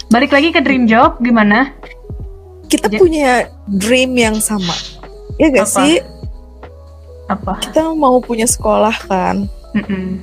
Balik 0.08 0.32
lagi 0.32 0.50
ke 0.50 0.60
dream 0.60 0.86
job 0.86 1.18
gimana? 1.20 1.72
kita 2.68 2.90
Ja- 2.90 3.00
punya 3.00 3.30
dream 3.80 4.12
yang 4.14 4.38
sama 4.38 4.74
ya 5.36 5.48
gak 5.50 5.66
Apa? 5.66 5.76
sih 5.78 5.92
Apa? 7.28 7.54
kita 7.64 7.94
mau 7.94 8.20
punya 8.20 8.44
sekolah 8.44 8.94
kan 9.08 9.48
Mm-mm. 9.72 10.20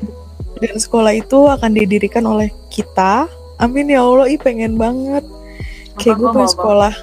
dan 0.58 0.74
sekolah 0.76 1.10
itu 1.14 1.38
akan 1.42 1.70
didirikan 1.72 2.22
oleh 2.22 2.52
kita 2.68 3.24
amin 3.56 3.88
ya 3.88 4.00
allah 4.00 4.26
ih 4.26 4.36
pengen 4.36 4.76
banget 4.76 5.22
kayak 5.96 6.14
gue 6.14 6.22
Apa, 6.22 6.30
punya 6.30 6.36
apa, 6.36 6.42
apa? 6.42 6.52
sekolah 6.52 6.94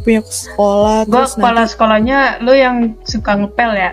punya 0.00 0.20
sekolah 0.22 0.96
Gue 1.04 1.22
kepala 1.28 1.58
nanti 1.58 1.68
sekolahnya 1.68 2.18
lu 2.38 2.52
yang 2.54 2.76
suka 3.02 3.30
ngepel 3.36 3.70
ya? 3.72 3.90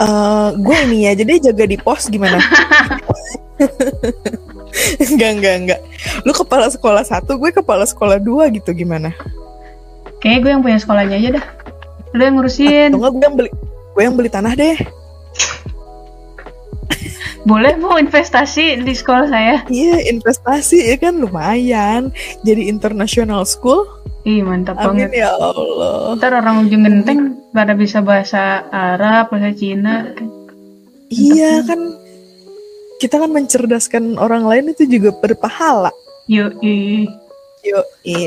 eh, 0.00 0.48
gue 0.52 0.76
ini 0.84 0.98
ya 1.06 1.12
jadi 1.14 1.32
jaga 1.46 1.64
di 1.64 1.78
pos 1.78 2.06
gimana 2.06 2.36
enggak 5.10 5.30
enggak 5.36 5.54
enggak 5.58 5.80
lu 6.22 6.32
kepala 6.32 6.66
sekolah 6.66 7.02
satu 7.02 7.36
gue 7.36 7.50
kepala 7.50 7.82
sekolah 7.82 8.16
dua 8.16 8.48
gitu 8.48 8.70
gimana 8.70 9.10
Kayaknya 10.20 10.38
gue 10.38 10.50
yang 10.50 10.60
punya 10.60 10.76
sekolahnya 10.76 11.16
aja 11.16 11.28
dah. 11.32 11.44
Lu 12.12 12.20
yang 12.20 12.34
ngurusin. 12.36 12.92
atau 12.92 13.08
enggak 13.08 13.10
gue 13.10 13.24
yang 13.24 13.34
beli 13.34 13.50
gue 13.90 14.02
yang 14.02 14.14
beli 14.14 14.28
tanah 14.28 14.52
deh 14.52 14.76
Boleh 17.40 17.72
mau 17.74 17.96
investasi 17.96 18.84
di 18.84 18.92
sekolah 18.92 19.26
saya? 19.26 19.64
iya 19.66 19.96
investasi 20.04 20.92
ya 20.92 20.96
kan 21.00 21.16
lumayan 21.16 22.12
jadi 22.44 22.68
international 22.68 23.48
school 23.48 23.88
Ih 24.20 24.44
mantap 24.44 24.76
amin 24.76 25.08
banget. 25.08 25.24
ya 25.24 25.32
allah 25.32 26.12
Ntar 26.12 26.36
orang 26.36 26.68
ujung 26.68 26.84
genteng 26.84 27.40
pada 27.50 27.72
bisa 27.72 28.04
bahasa 28.04 28.68
Arab, 28.68 29.32
bahasa 29.32 29.56
Cina. 29.56 30.12
iya 31.08 31.64
kan 31.64 31.80
kita 33.00 33.16
kan 33.16 33.32
mencerdaskan 33.32 34.14
orang 34.14 34.44
lain 34.44 34.70
itu 34.70 34.84
juga 34.84 35.10
berpahala 35.10 35.88
ih. 36.28 37.08
Yo, 37.60 37.80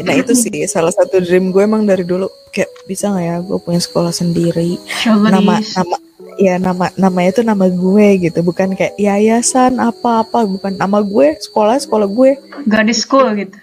nah 0.03 0.13
itu 0.13 0.33
sih 0.33 0.61
salah 0.67 0.93
satu 0.93 1.17
dream 1.17 1.49
gue 1.49 1.61
emang 1.61 1.81
dari 1.81 2.05
dulu 2.05 2.29
kayak 2.49 2.69
bisa 2.85 3.09
nggak 3.09 3.23
ya 3.23 3.35
gue 3.39 3.57
punya 3.57 3.81
sekolah 3.81 4.13
sendiri 4.13 4.77
nama 5.09 5.57
nama 5.57 5.97
ya 6.37 6.61
nama 6.61 6.93
namanya 6.93 7.29
itu 7.31 7.41
nama 7.41 7.65
gue 7.65 8.07
gitu 8.21 8.39
bukan 8.41 8.73
kayak 8.73 8.93
yayasan 8.93 9.81
apa 9.81 10.21
apa 10.21 10.45
bukan 10.45 10.77
nama 10.77 11.01
gue 11.01 11.33
sekolah 11.41 11.81
sekolah 11.81 12.05
gue 12.05 12.37
gadis 12.69 13.01
school 13.01 13.25
gitu. 13.33 13.57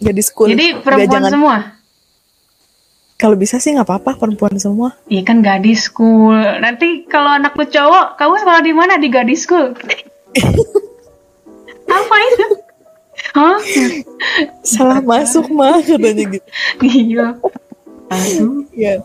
jadi 0.00 0.20
school 0.20 0.52
Jadi 0.52 0.84
perempuan 0.84 1.08
jangan- 1.16 1.32
semua. 1.32 1.56
kalau 3.16 3.36
bisa 3.36 3.56
sih 3.56 3.72
nggak 3.72 3.88
apa-apa 3.88 4.20
perempuan 4.20 4.52
semua 4.56 5.00
Iya 5.08 5.24
kan 5.24 5.40
gadis 5.40 5.88
school. 5.88 6.36
Nanti 6.60 7.04
kalau 7.04 7.36
anak 7.36 7.52
lu 7.52 7.64
cowok, 7.64 8.16
kamu 8.16 8.34
sekolah 8.36 8.62
di 8.64 8.72
mana? 8.72 8.96
Di 8.96 9.08
gadis 9.08 9.44
school. 9.44 9.76
Apa 11.90 12.16
itu? 12.22 12.46
Hah? 13.30 13.58
salah 14.64 14.98
masuk 15.00 15.46
mah 15.48 15.78
katanya 15.80 16.24
gitu 16.34 16.48
Iya. 16.80 17.36
Aduh. 18.10 18.66
ya 18.74 18.98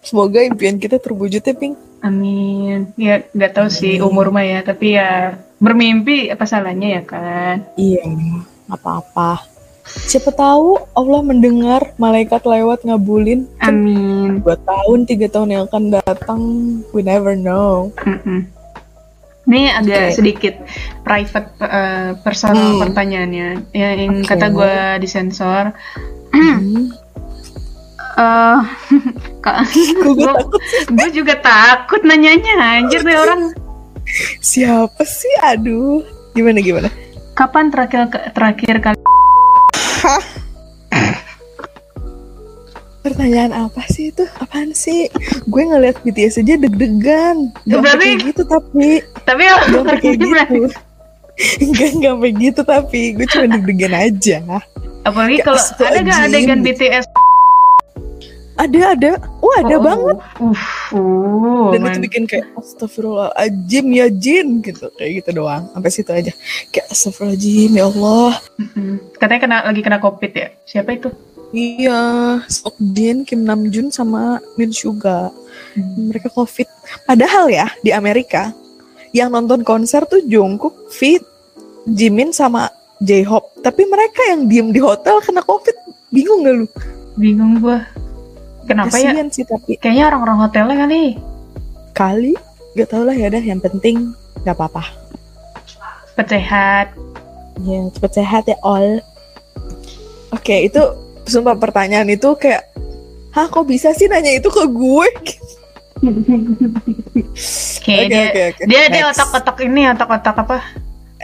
semoga 0.00 0.44
impian 0.44 0.76
kita 0.76 1.00
terwujud 1.00 1.40
ya 1.40 1.54
ping 1.54 1.74
Amin. 2.00 2.92
Ya 2.96 3.24
nggak 3.30 3.52
tahu 3.52 3.68
sih 3.68 4.00
umur 4.00 4.32
mah 4.32 4.40
ya, 4.40 4.64
tapi 4.64 4.96
ya 4.96 5.36
bermimpi 5.60 6.32
apa 6.32 6.44
salahnya 6.44 7.00
ya 7.00 7.02
kan? 7.04 7.56
iya 7.76 8.00
apa-apa 8.66 9.44
siapa 9.84 10.32
tahu 10.32 10.80
Allah 10.92 11.20
mendengar 11.20 11.92
malaikat 11.96 12.40
lewat 12.40 12.84
ngabulin 12.84 13.44
Amin. 13.60 14.40
dua 14.40 14.56
tahun 14.56 15.04
tiga 15.04 15.28
tahun 15.28 15.48
yang 15.52 15.62
akan 15.68 15.84
datang 15.92 16.40
we 16.96 17.04
never 17.04 17.36
know 17.36 17.92
Mm-mm. 18.00 18.48
Ini 19.50 19.62
agak 19.74 20.04
Oke. 20.04 20.14
sedikit 20.14 20.54
private 21.02 21.50
eh, 21.58 22.10
personal 22.22 22.54
Hmm. 22.70 22.80
pertanyaannya. 22.80 23.48
Ya, 23.74 23.90
yang 23.98 24.22
Oke. 24.22 24.30
kata 24.30 24.46
gue 24.48 24.74
disensor. 25.02 25.74
Hmm. 26.30 26.58
Eh, 28.12 28.58
Kok 29.40 29.56
gue 30.98 31.08
juga 31.10 31.34
takut 31.36 32.04
nanyanya 32.04 32.52
anjir 32.76 33.00
nih 33.00 33.16
orang. 33.16 33.54
siapa 34.40 35.00
sih 35.00 35.30
aduh 35.40 36.02
gimana 36.34 36.58
gimana 36.58 36.88
Kapan 37.32 37.70
terakhir 37.70 38.10
terakhir 38.34 38.76
kali 38.82 38.98
pertanyaan 43.00 43.52
apa 43.52 43.82
sih 43.86 44.08
itu? 44.08 44.24
Apaan 44.34 44.70
sih? 44.70 45.08
Gue 45.44 45.62
ngeliat 45.64 46.00
BTS 46.00 46.38
aja 46.38 46.54
deg-degan. 46.56 47.50
Gak 47.64 47.80
Berarti- 47.80 48.04
kayak 48.06 48.18
gitu 48.26 48.42
tapi. 48.44 48.88
tapi 49.22 49.42
gak 49.42 49.60
kayak 50.02 50.16
gitu. 50.16 50.28
berani. 50.28 50.60
Enggak, 51.58 51.88
enggak 51.94 52.12
sampai 52.12 52.32
gitu 52.38 52.60
tapi. 52.62 53.02
Gue 53.12 53.26
cuma 53.26 53.46
deg-degan 53.48 53.94
aja. 53.94 54.36
Apalagi 55.02 55.40
kalau 55.40 55.56
ada 55.80 56.00
gak 56.02 56.20
adegan 56.26 56.60
BTS? 56.60 57.04
ada 58.54 58.92
ada. 58.92 59.10
Oh 59.40 59.52
ada 59.56 59.72
Oh, 59.72 59.80
banget. 59.80 60.16
Uh, 60.36 60.52
uh, 60.92 61.66
dan 61.72 61.80
itu 61.80 61.88
man- 61.96 62.04
bikin 62.04 62.24
kayak 62.28 62.44
astagfirullahaladzim 62.54 63.86
ya 63.88 64.06
jin 64.12 64.60
gitu. 64.60 64.92
Kayak 64.94 65.24
gitu 65.24 65.30
doang. 65.34 65.64
Sampai 65.72 65.88
situ 65.88 66.12
aja. 66.12 66.28
Kayak 66.68 66.92
astagfirullahaladzim 66.92 67.72
ya 67.72 67.88
Allah. 67.88 68.32
Katanya 69.16 69.40
kena 69.40 69.56
lagi 69.64 69.80
kena 69.80 69.96
covid 69.96 70.32
ya. 70.36 70.48
Siapa 70.62 70.92
itu? 70.92 71.08
Iya 71.50 72.00
Sokjin 72.46 73.26
Kim 73.26 73.42
Namjoon 73.42 73.90
sama 73.90 74.38
Min 74.54 74.70
Suga. 74.70 75.30
Mereka 75.76 76.30
covid. 76.30 76.66
Padahal 77.04 77.50
ya 77.50 77.66
di 77.82 77.90
Amerika 77.90 78.54
yang 79.10 79.34
nonton 79.34 79.66
konser 79.66 80.06
tuh 80.06 80.22
Jungkook, 80.22 80.90
Fit, 80.94 81.22
Jimin 81.86 82.30
sama 82.30 82.70
J-Hope. 83.02 83.58
Tapi 83.62 83.82
mereka 83.86 84.20
yang 84.30 84.46
diem 84.46 84.68
di 84.70 84.78
hotel 84.78 85.18
kena 85.18 85.42
covid. 85.42 85.74
Bingung 86.10 86.46
gak 86.46 86.54
lu? 86.62 86.66
Bingung 87.18 87.58
gua. 87.58 87.82
Kenapa 88.66 88.94
ya? 88.94 89.10
Kasian 89.10 89.28
sih 89.34 89.42
tapi 89.42 89.74
Kayaknya 89.78 90.04
orang-orang 90.14 90.38
hotelnya 90.46 90.76
kali. 90.86 91.02
kali? 91.90 92.32
Gak 92.78 92.94
tau 92.94 93.02
lah 93.02 93.16
ya 93.18 93.26
dah 93.26 93.42
yang 93.42 93.58
penting 93.58 94.14
gak 94.46 94.54
apa-apa. 94.54 94.86
Cepet 96.14 96.26
sehat. 96.38 96.86
ya 97.60 97.76
cepet 97.92 98.12
sehat 98.14 98.42
ya 98.46 98.56
all. 98.62 99.02
Oke 100.30 100.70
itu 100.70 100.80
sumpah 101.24 101.56
pertanyaan 101.56 102.08
itu 102.08 102.28
kayak 102.36 102.68
hah 103.30 103.46
kok 103.46 103.64
bisa 103.64 103.92
sih 103.92 104.06
nanya 104.06 104.36
itu 104.36 104.48
ke 104.48 104.64
gue 104.66 105.08
Oke, 106.00 107.92
dia, 108.08 108.32
oke, 108.32 108.40
oke. 108.56 108.62
dia 108.64 108.88
dia 108.88 109.04
otak-otak 109.04 109.60
ini, 109.60 109.84
otak-otak 109.84 110.32
apa? 110.32 110.56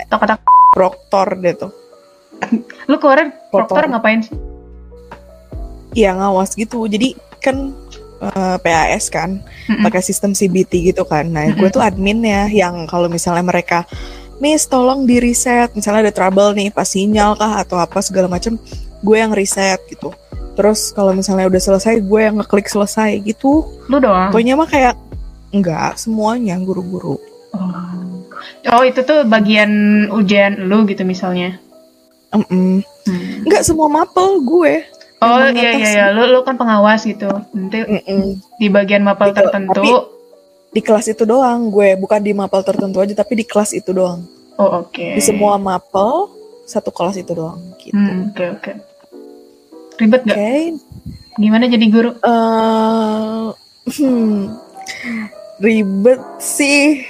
Otak-otak. 0.05 0.45
proktor 0.77 1.33
deh 1.41 1.57
tuh 1.57 1.73
Lu 2.85 3.01
kemarin 3.01 3.33
Proktor. 3.49 3.89
ngapain 3.89 4.21
sih? 4.21 4.37
Iya 5.97 6.13
ngawas 6.13 6.53
gitu 6.53 6.85
jadi 6.85 7.17
kan 7.41 7.73
eh, 8.21 8.57
PAS 8.61 9.09
kan 9.09 9.41
Mm-mm. 9.41 9.89
pakai 9.89 10.05
sistem 10.05 10.37
CBT 10.37 10.93
gitu 10.93 11.09
kan 11.09 11.33
nah 11.33 11.49
gue 11.49 11.73
tuh 11.73 11.81
adminnya 11.81 12.45
yang 12.53 12.85
kalau 12.85 13.09
misalnya 13.09 13.41
mereka 13.41 13.89
Miss 14.37 14.69
tolong 14.69 15.09
di 15.09 15.17
reset 15.17 15.73
misalnya 15.73 16.05
ada 16.05 16.13
trouble 16.13 16.53
nih 16.53 16.69
pas 16.69 16.85
sinyal 16.85 17.41
kah 17.41 17.65
atau 17.65 17.81
apa 17.81 18.05
segala 18.05 18.29
macam 18.29 18.61
gue 18.99 19.17
yang 19.17 19.31
reset 19.31 19.81
gitu 19.87 20.13
terus 20.53 20.89
kalau 20.91 21.13
misalnya 21.13 21.45
udah 21.45 21.59
selesai 21.59 21.99
gue 21.99 22.21
yang 22.23 22.37
ngeklik 22.37 22.65
selesai 22.65 23.21
gitu 23.21 23.69
Lu 23.87 23.99
doang. 23.99 24.31
pokoknya 24.31 24.55
mah 24.55 24.65
kayak 24.65 24.95
enggak 25.51 25.97
semuanya 25.97 26.57
guru-guru 26.59 27.17
Oh. 27.53 27.73
Oh, 28.69 28.83
itu 28.83 29.01
tuh 29.01 29.25
bagian 29.25 29.71
ujian 30.11 30.61
lu 30.63 30.85
gitu 30.85 31.03
misalnya. 31.03 31.57
Mm-mm. 32.29 32.85
Hmm. 33.03 33.33
Enggak 33.43 33.65
semua 33.65 33.89
mapel 33.89 34.43
gue 34.43 34.85
Oh 35.17 35.41
iya 35.49 35.73
iya 35.73 35.89
iya, 35.89 36.07
lu 36.13 36.29
lu 36.29 36.45
kan 36.45 36.61
pengawas 36.61 37.01
gitu. 37.03 37.25
Nanti 37.51 37.81
Mm-mm. 37.81 38.37
di 38.55 38.69
bagian 38.69 39.01
mapel 39.01 39.33
Gitu, 39.33 39.41
tertentu. 39.41 39.73
tapi- 39.73 40.05
Di 40.69 40.81
kelas 40.85 41.09
itu 41.09 41.25
doang 41.25 41.73
gue, 41.73 41.97
bukan 41.97 42.21
di 42.21 42.37
mapel 42.37 42.61
tertentu 42.61 43.01
aja, 43.01 43.17
tapi 43.17 43.41
di 43.41 43.45
kelas 43.49 43.73
itu 43.73 43.89
doang. 43.91 44.21
Oh 44.61 44.85
oke. 44.85 45.17
Di 45.17 45.23
semua 45.23 45.57
mapel 45.57 46.29
satu 46.67 46.91
kelas 46.91 47.17
itu 47.17 47.33
doang. 47.33 47.63
Gitu. 47.79 47.95
Hmm, 47.95 48.35
oke 48.35 48.45
oke. 48.59 48.73
Ribet 49.97 50.23
Oke. 50.23 50.29
gak? 50.29 50.39
Gimana 51.37 51.65
jadi 51.69 51.87
guru? 51.89 52.11
Eh, 52.19 53.47
hmm, 53.97 54.37
ribet 55.59 56.21
sih. 56.37 57.07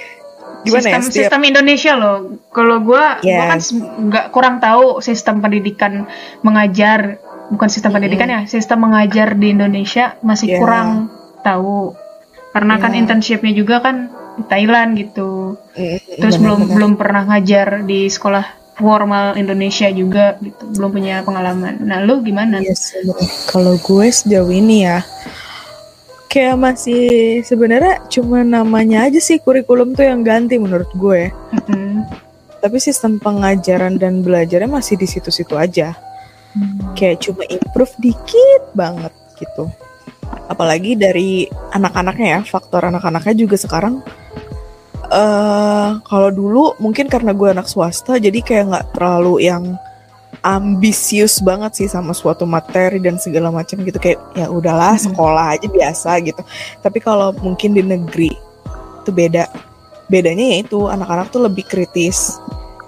Gimana 0.63 0.83
sistem, 0.83 0.99
ya? 0.99 1.03
Setiap, 1.03 1.15
sistem 1.27 1.41
Indonesia 1.43 1.93
loh. 1.95 2.17
Kalau 2.51 2.77
gua, 2.79 3.19
gua 3.19 3.45
kan 3.45 3.59
Yes. 3.59 3.71
se- 3.71 3.79
nggak 3.79 4.25
kurang 4.31 4.59
tahu 4.59 4.99
sistem 4.99 5.39
pendidikan 5.39 6.07
mengajar, 6.41 7.19
bukan 7.49 7.67
sistem 7.67 7.91
Mm-mm. 7.91 7.97
pendidikan 8.03 8.27
ya, 8.27 8.41
sistem 8.47 8.83
mengajar 8.83 9.35
di 9.35 9.47
Indonesia 9.51 10.15
masih 10.19 10.47
Yeah. 10.47 10.59
kurang 10.59 10.87
tahu. 11.41 11.95
Karena 12.51 12.79
kan 12.79 12.91
Yeah. 12.91 13.01
internshipnya 13.03 13.53
juga 13.53 13.79
kan 13.79 14.11
di 14.35 14.43
Thailand 14.45 14.89
gitu. 14.95 15.55
Mm, 15.73 15.97
Terus 16.19 16.35
belum 16.35 16.59
benar-benar. 16.63 16.75
belum 16.75 16.91
pernah 16.95 17.23
ngajar 17.31 17.67
di 17.83 17.99
sekolah 18.07 18.45
formal 18.77 19.33
Indonesia 19.35 19.89
juga 19.89 20.37
gitu. 20.39 20.63
Belum 20.77 20.93
punya 20.93 21.25
pengalaman. 21.25 21.81
Nah, 21.81 22.05
lu 22.05 22.21
gimana? 22.21 22.61
Iya 22.61 22.77
sebenarnya. 22.77 23.29
Kalau 23.49 23.73
gue 23.81 24.05
sejauh 24.07 24.51
ini 24.53 24.85
ya, 24.85 25.01
kayak 26.29 26.57
masih 26.61 27.05
sebenarnya 27.41 28.05
cuma 28.07 28.45
namanya 28.45 29.09
aja 29.09 29.17
sih 29.17 29.41
kurikulum 29.41 29.97
tuh 29.97 30.05
yang 30.05 30.21
ganti 30.21 30.61
menurut 30.61 30.89
gue. 30.93 31.33
Mm-mm. 31.33 32.05
Tapi 32.57 32.77
sistem 32.77 33.17
pengajaran 33.17 33.97
dan 33.97 34.21
belajarnya 34.21 34.69
masih 34.69 34.97
di 34.97 35.09
situ-situ 35.09 35.57
aja. 35.57 35.97
Kayak 36.97 37.21
cuma 37.21 37.45
improve 37.45 37.93
dikit 38.01 38.61
banget 38.73 39.13
gitu. 39.37 39.69
Apalagi 40.49 40.97
dari 40.97 41.45
anak-anaknya 41.71 42.27
ya, 42.27 42.39
faktor 42.43 42.89
anak-anaknya 42.89 43.33
juga 43.37 43.55
sekarang. 43.55 44.01
Eh 45.07 45.89
kalau 46.03 46.29
dulu 46.29 46.75
mungkin 46.83 47.07
karena 47.07 47.31
gue 47.31 47.47
anak 47.51 47.67
swasta, 47.69 48.19
jadi 48.19 48.39
kayak 48.43 48.65
nggak 48.71 48.87
terlalu 48.95 49.47
yang 49.47 49.63
ambisius 50.43 51.39
banget 51.41 51.75
sih 51.83 51.87
sama 51.89 52.13
suatu 52.13 52.45
materi 52.47 53.01
dan 53.01 53.17
segala 53.17 53.49
macam 53.49 53.81
gitu 53.83 53.97
kayak 53.97 54.19
ya 54.37 54.47
udahlah 54.47 54.95
Mhm. 54.95 55.03
sekolah 55.11 55.45
aja 55.57 55.67
biasa 55.67 56.11
gitu. 56.23 56.41
Tapi 56.83 56.99
kalau 57.01 57.33
mungkin 57.41 57.73
di 57.75 57.83
negeri 57.83 58.31
itu 59.03 59.11
beda. 59.11 59.47
Bedanya 60.07 60.55
yaitu 60.55 60.87
anak-anak 60.87 61.31
tuh 61.35 61.43
lebih 61.47 61.67
kritis. 61.67 62.39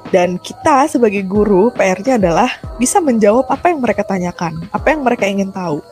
Dan 0.09 0.41
kita 0.41 0.89
sebagai 0.89 1.21
guru 1.21 1.69
PR-nya 1.75 2.17
adalah 2.17 2.49
bisa 2.81 2.97
menjawab 2.97 3.45
apa 3.45 3.69
yang 3.69 3.77
mereka 3.83 4.01
tanyakan, 4.01 4.57
apa 4.73 4.87
yang 4.89 5.05
mereka 5.05 5.29
ingin 5.29 5.53
tahu. 5.53 5.85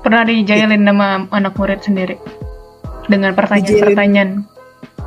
Pernah 0.00 0.24
dijailin 0.24 0.80
sama 0.80 1.28
anak 1.28 1.52
murid 1.58 1.84
sendiri 1.84 2.16
dengan 3.04 3.36
pertanyaan-pertanyaan. 3.36 4.53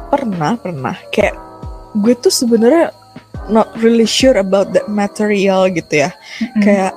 Pernah, 0.08 0.56
pernah. 0.60 0.96
Kayak 1.12 1.36
gue 1.98 2.14
tuh 2.18 2.32
sebenarnya 2.32 2.94
not 3.48 3.72
really 3.80 4.08
sure 4.08 4.36
about 4.40 4.72
that 4.76 4.88
material 4.92 5.68
gitu 5.72 6.08
ya. 6.08 6.12
Mm-mm. 6.40 6.62
Kayak 6.64 6.94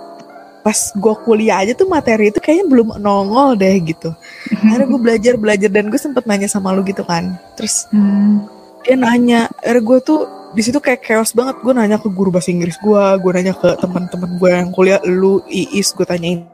pas 0.61 0.77
gue 0.93 1.15
kuliah 1.25 1.65
aja 1.65 1.73
tuh 1.73 1.89
materi 1.89 2.29
itu 2.29 2.37
kayaknya 2.37 2.67
belum 2.69 2.89
nongol 3.01 3.57
deh 3.57 3.81
gitu. 3.81 4.13
Akhirnya 4.61 4.87
gue 4.93 5.01
belajar 5.01 5.35
belajar 5.41 5.71
dan 5.73 5.89
gue 5.89 5.97
sempet 5.97 6.29
nanya 6.29 6.47
sama 6.53 6.77
lu 6.77 6.85
gitu 6.85 7.01
kan. 7.01 7.41
Terus 7.57 7.89
Hmm. 7.89 8.45
dia 8.85 8.97
nanya, 8.97 9.49
akhirnya 9.61 9.83
gue 9.85 9.99
tuh 10.05 10.21
di 10.53 10.63
situ 10.65 10.77
kayak 10.77 11.01
chaos 11.01 11.33
banget. 11.33 11.57
Gue 11.65 11.73
nanya 11.73 11.97
ke 11.97 12.13
guru 12.13 12.29
bahasa 12.29 12.53
Inggris 12.53 12.77
gue, 12.77 13.05
gue 13.25 13.31
nanya 13.33 13.57
ke 13.57 13.73
teman-teman 13.81 14.37
gue 14.37 14.51
yang 14.53 14.71
kuliah, 14.73 15.01
lu 15.09 15.41
Iis 15.49 15.97
gue 15.97 16.05
tanyain. 16.05 16.45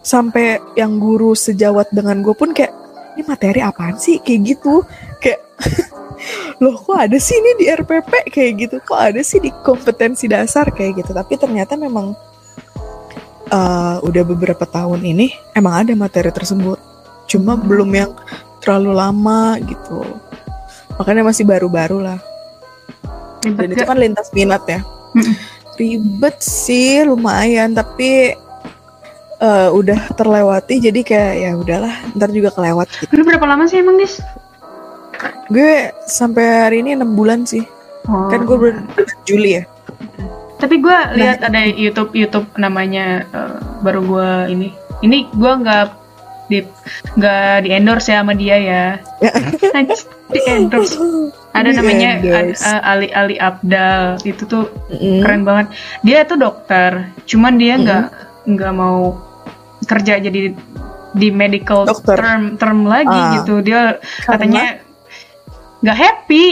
Sampai 0.00 0.62
yang 0.78 0.96
guru 0.96 1.36
sejawat 1.36 1.92
dengan 1.92 2.22
gue 2.24 2.32
pun 2.32 2.54
kayak 2.56 2.72
ini 3.14 3.22
materi 3.26 3.60
apaan 3.60 3.96
sih? 3.96 4.22
Kayak 4.22 4.56
gitu. 4.56 4.84
Kayak 5.18 5.40
loh 6.62 6.76
kok 6.76 6.98
ada 6.98 7.16
sih 7.16 7.36
ini 7.38 7.50
di 7.60 7.66
RPP 7.70 8.12
kayak 8.30 8.52
gitu. 8.66 8.76
Kok 8.84 9.00
ada 9.00 9.20
sih 9.24 9.40
di 9.42 9.50
kompetensi 9.64 10.30
dasar? 10.30 10.68
Kayak 10.70 11.04
gitu. 11.04 11.10
Tapi 11.16 11.34
ternyata 11.38 11.74
memang 11.74 12.14
eh, 13.50 13.96
udah 14.00 14.22
beberapa 14.22 14.64
tahun 14.64 15.02
ini 15.02 15.34
emang 15.56 15.86
ada 15.86 15.92
materi 15.96 16.30
tersebut. 16.30 16.78
Cuma 17.30 17.54
belum 17.54 17.90
yang 17.94 18.12
terlalu 18.60 18.92
lama 18.94 19.56
gitu. 19.64 20.04
Makanya 21.00 21.24
masih 21.24 21.48
baru-baru 21.48 22.04
lah. 22.04 22.20
Dan 23.40 23.56
Ribet 23.56 23.72
itu 23.72 23.82
gak? 23.82 23.88
kan 23.88 23.98
lintas 23.98 24.28
minat 24.36 24.62
ya. 24.68 24.80
Ribet 25.80 26.36
sih 26.44 27.00
lumayan. 27.08 27.72
Tapi 27.72 28.36
eh, 29.40 29.68
udah 29.70 30.12
terlewati 30.12 30.78
jadi 30.80 31.00
kayak 31.00 31.32
ya 31.36 31.50
udahlah 31.54 31.94
ntar 32.12 32.28
juga 32.28 32.48
kelewat 32.50 32.86
gitu 32.94 33.12
Lu 33.12 33.24
berapa 33.24 33.44
lama 33.44 33.64
sih 33.64 33.78
emang, 33.78 33.96
Dis? 33.96 34.20
gue 35.46 35.72
sampai 36.02 36.44
hari 36.62 36.76
ini 36.80 36.94
enam 36.94 37.12
bulan 37.12 37.42
sih 37.42 37.64
Oh. 38.02 38.26
kan 38.26 38.42
gue 38.42 38.56
bulan 38.56 38.88
Juli 39.22 39.60
ya 39.60 39.64
Tapi 40.56 40.76
gue 40.76 40.98
lihat 41.14 41.40
ada 41.42 41.60
YouTube 41.64 42.12
YouTube 42.12 42.48
namanya 42.54 43.24
eh, 43.26 43.54
baru 43.80 44.00
gue 44.02 44.30
ini. 44.50 44.68
Ini 45.00 45.28
gue 45.30 45.52
nggak 45.54 45.84
di 46.46 46.58
nggak 47.14 47.64
di 47.64 47.70
endorse 47.70 48.08
ya 48.08 48.20
sama 48.20 48.32
dia 48.32 48.56
ya. 48.56 48.84
di 50.32 50.40
endorse. 50.42 50.96
Ada 51.52 51.70
Di 51.70 51.76
namanya 51.76 52.10
endorse. 52.18 52.60
A- 52.62 52.84
Ali 52.86 53.08
Ali 53.10 53.36
Abdal. 53.36 54.20
Itu 54.22 54.44
tuh 54.44 54.64
Mm. 54.90 55.20
keren 55.22 55.42
banget. 55.44 55.66
Dia 56.00 56.24
tuh 56.24 56.36
dokter. 56.36 56.90
Cuman 57.24 57.56
dia 57.56 57.76
nggak 57.76 58.04
nggak 58.46 58.72
mau 58.74 59.16
kerja 59.90 60.22
jadi 60.22 60.54
di 61.10 61.28
medical 61.34 61.90
Dokter. 61.90 62.14
term 62.14 62.42
term 62.54 62.86
lagi 62.86 63.10
Ah. 63.10 63.42
gitu. 63.42 63.58
Dia 63.60 63.98
Karena? 63.98 64.30
katanya 64.30 64.64
nggak 65.80 65.98
happy 65.98 66.46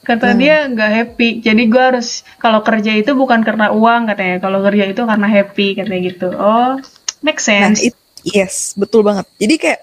kata 0.00 0.32
Hmm. 0.32 0.38
dia 0.40 0.56
nggak 0.66 0.90
happy 0.90 1.28
jadi 1.38 1.62
gue 1.68 1.82
harus 1.94 2.08
kalau 2.40 2.64
kerja 2.64 2.96
itu 2.96 3.12
bukan 3.12 3.44
karena 3.44 3.68
uang 3.70 4.08
katanya 4.08 4.40
kalau 4.40 4.64
kerja 4.64 4.88
itu 4.88 5.02
karena 5.04 5.28
happy 5.28 5.76
katanya 5.76 6.00
gitu 6.08 6.28
oh 6.32 6.80
make 7.20 7.36
nah 7.36 7.44
sense 7.68 7.84
it, 7.84 7.94
yes 8.24 8.72
betul 8.74 9.04
banget 9.04 9.28
jadi 9.36 9.54
kayak 9.60 9.80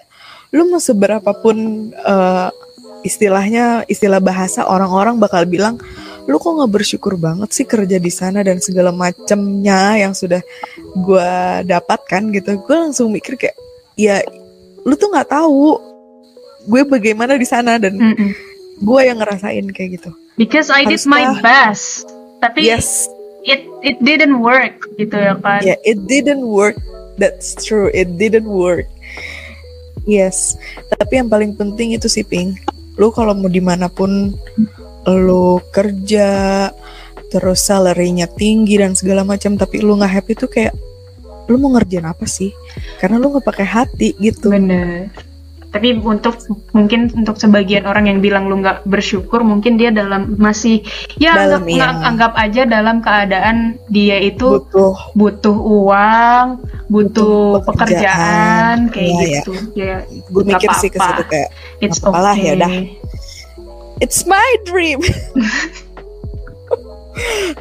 lu 0.50 0.66
mau 0.66 0.82
seberapa 0.82 1.30
pun 1.38 1.56
eh, 1.94 2.48
istilahnya 3.00 3.86
istilah 3.86 4.18
bahasa 4.18 4.66
orang-orang 4.66 5.16
bakal 5.16 5.46
bilang 5.46 5.78
lu 6.28 6.36
kok 6.36 6.52
nggak 6.60 6.72
bersyukur 6.72 7.16
banget 7.16 7.48
sih 7.56 7.64
kerja 7.64 7.96
di 7.96 8.12
sana 8.12 8.44
dan 8.44 8.60
segala 8.60 8.92
macamnya 8.92 9.96
yang 9.96 10.12
sudah 10.12 10.44
gue 10.92 11.32
dapatkan 11.64 12.22
gitu 12.36 12.60
gue 12.60 12.76
langsung 12.76 13.08
mikir 13.08 13.40
kayak 13.40 13.56
ya 13.96 14.20
lu 14.84 14.92
tuh 14.94 15.08
nggak 15.08 15.32
tahu 15.32 15.80
gue 16.68 16.82
bagaimana 16.84 17.40
di 17.40 17.48
sana 17.48 17.80
dan 17.80 17.96
gue 18.76 19.00
yang 19.00 19.24
ngerasain 19.24 19.72
kayak 19.72 19.96
gitu 19.96 20.10
because 20.36 20.68
I 20.68 20.84
did 20.84 21.00
my 21.08 21.40
best 21.40 22.04
tapi 22.44 22.68
yes 22.68 23.08
it 23.48 23.64
it 23.80 23.96
didn't 24.04 24.44
work 24.44 24.84
gitu 25.00 25.16
ya 25.16 25.34
kan 25.40 25.64
Yeah, 25.64 25.78
it 25.86 26.04
didn't 26.06 26.44
work. 26.44 26.76
That's 27.18 27.56
true. 27.58 27.90
It 27.90 28.14
didn't 28.20 28.46
work. 28.46 28.86
Yes. 30.06 30.54
Tapi 30.94 31.18
yang 31.18 31.28
paling 31.32 31.58
penting 31.58 31.96
itu 31.98 32.06
sih 32.06 32.22
Ping. 32.22 32.54
Lu 32.94 33.10
kalau 33.10 33.34
mau 33.34 33.50
di 33.50 33.58
mana 33.58 33.90
pun 33.90 34.34
lu 35.08 35.60
kerja, 35.68 36.68
terus 37.28 37.60
salary-nya 37.60 38.28
tinggi 38.28 38.76
dan 38.76 38.92
segala 38.92 39.24
macam, 39.24 39.56
tapi 39.56 39.80
lu 39.80 39.96
nggak 39.96 40.12
happy 40.14 40.32
tuh 40.34 40.48
kayak 40.48 40.72
lu 41.48 41.56
mau 41.56 41.72
ngerjain 41.72 42.04
apa 42.04 42.24
sih? 42.24 42.52
Karena 42.96 43.16
lu 43.16 43.32
nggak 43.32 43.44
pakai 43.44 43.66
hati 43.66 44.08
gitu. 44.16 44.48
bener 44.48 45.08
tapi 45.68 46.00
untuk 46.00 46.40
mungkin 46.72 47.12
untuk 47.12 47.36
sebagian 47.36 47.84
orang 47.84 48.08
yang 48.08 48.24
bilang 48.24 48.48
lu 48.48 48.56
nggak 48.56 48.88
bersyukur 48.88 49.44
mungkin 49.44 49.76
dia 49.76 49.92
dalam 49.92 50.32
masih 50.40 50.80
ya 51.20 51.36
Dalam, 51.36 51.60
anggap, 51.60 51.62
iya. 51.68 51.76
nggak- 51.76 52.04
anggap 52.08 52.32
aja 52.40 52.62
dalam 52.64 52.96
keadaan 53.04 53.56
dia 53.92 54.16
itu 54.16 54.64
Butuh 54.64 54.96
butuh 55.12 55.52
uang, 55.52 56.46
butuh 56.88 57.60
Butuh 57.60 57.68
pekerjaan, 57.68 58.88
pekerjaan. 58.88 58.88
kayak 58.88 59.12
Iya, 59.12 59.28
gitu. 59.44 59.52
Ya, 59.76 59.94
gue 60.08 60.42
nggak 60.42 60.56
mikir 60.56 60.70
sih 60.80 60.88
ke 60.88 60.96
apa-apa. 60.96 61.12
situ 61.12 61.22
kayak 61.28 61.48
it's 61.84 61.98
lah, 62.00 62.32
okay. 62.32 62.40
ya 62.40 62.52
udah. 62.56 62.70
It's 64.00 64.26
my 64.26 64.44
dream. 64.64 65.00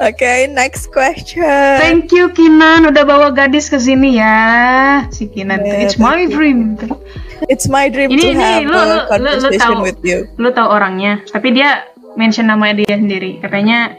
okay, 0.01 0.47
next 0.49 0.91
question. 0.91 1.43
Thank 1.81 2.11
you 2.11 2.29
Kinan 2.29 2.85
udah 2.87 3.03
bawa 3.03 3.33
gadis 3.33 3.69
ke 3.69 3.77
sini 3.77 4.17
ya. 4.17 5.07
Si 5.09 5.27
Kinan, 5.27 5.65
Yeah, 5.65 5.83
it's 5.87 5.97
my 5.97 6.25
you. 6.25 6.29
dream. 6.29 6.77
It's 7.47 7.69
my 7.69 7.89
dream 7.89 8.09
Ini- 8.11 8.21
to 8.21 8.27
ini 8.33 8.41
have 8.41 8.65
lu- 8.65 8.73
lu- 8.73 8.81
a 8.81 9.17
lu- 9.17 9.37
lu 9.37 9.49
conversation 9.49 9.59
tahu. 9.77 9.85
with 9.85 9.99
you. 10.01 10.25
Lu 10.37 10.49
tahu 10.51 10.67
orangnya, 10.67 11.21
tapi 11.29 11.53
dia 11.53 11.85
mention 12.17 12.49
nama 12.49 12.73
dia 12.73 12.89
sendiri. 12.89 13.37
Katanya 13.39 13.93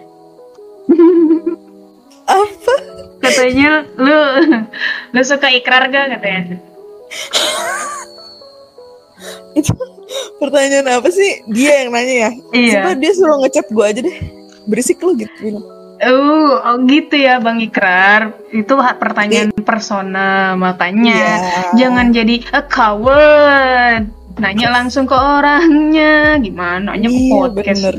Apa? 2.29 2.74
katanya 3.18 3.87
lu 3.94 4.18
lu 5.14 5.20
suka 5.22 5.48
ikrar 5.51 5.87
gak 5.88 6.18
katanya? 6.18 6.59
Itu 9.55 9.72
pertanyaan 10.37 10.88
apa 10.99 11.09
sih? 11.09 11.44
Dia 11.47 11.85
yang 11.85 11.90
nanya 11.92 12.14
ya? 12.14 12.31
Iya. 12.51 12.73
Sumpah 12.73 12.94
dia 12.97 13.12
suruh 13.12 13.37
ngechat 13.40 13.66
gue 13.68 13.85
aja 13.85 14.01
deh. 14.01 14.16
Berisik 14.64 15.01
lu 15.01 15.16
gitu. 15.16 15.33
bilang. 15.40 15.64
Uh, 15.99 16.62
oh 16.62 16.79
gitu 16.87 17.18
ya 17.18 17.42
Bang 17.42 17.59
Ikrar. 17.59 18.31
Itu 18.49 18.79
hak 18.79 19.03
pertanyaan 19.03 19.51
persona, 19.66 20.55
makanya 20.55 21.18
Iya. 21.18 21.35
jangan 21.75 22.07
jadi 22.11 22.35
a 22.55 22.62
coward. 22.62 24.05
Nanya 24.38 24.71
langsung 24.71 25.03
ke 25.03 25.18
orangnya, 25.18 26.38
gimana? 26.38 26.94
Nanya 26.94 27.11
ke 27.11 27.18
Iya 27.18 27.35
podcast. 27.35 27.83
bener. 27.83 27.94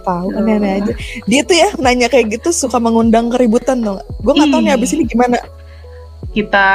Tahu 0.00 0.26
aneh-aneh 0.32 0.72
aja. 0.80 0.92
Dia 1.28 1.40
tuh 1.44 1.56
ya 1.60 1.68
nanya 1.76 2.08
kayak 2.08 2.40
gitu 2.40 2.48
suka 2.50 2.80
mengundang 2.80 3.28
keributan 3.28 3.84
dong. 3.84 4.00
Gue 4.24 4.32
nggak 4.32 4.48
tahu 4.48 4.60
nih 4.64 4.72
Ih. 4.72 4.78
abis 4.80 4.90
ini 4.96 5.04
gimana. 5.04 5.36
Kita 6.32 6.68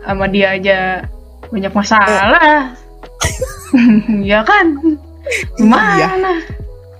sama 0.00 0.24
dia 0.26 0.56
aja 0.56 1.04
banyak 1.52 1.72
masalah. 1.76 2.72
ya 4.30 4.40
kan? 4.42 4.78
Gimana? 5.56 5.96
Iya. 5.98 6.08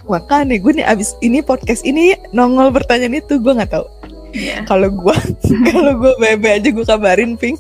Makanya 0.04 0.56
gue 0.60 0.72
nih 0.76 0.86
abis 0.86 1.16
ini 1.20 1.40
podcast 1.40 1.80
ini 1.82 2.12
nongol 2.30 2.68
pertanyaan 2.70 3.16
itu 3.16 3.40
gue 3.40 3.52
nggak 3.52 3.72
tahu. 3.72 3.86
Iya. 4.34 4.66
Kalau 4.66 4.88
gue 4.90 5.16
kalau 5.70 5.92
gue 5.96 6.12
bebe 6.18 6.48
aja 6.50 6.68
gue 6.68 6.84
kabarin 6.84 7.38
Pink. 7.38 7.56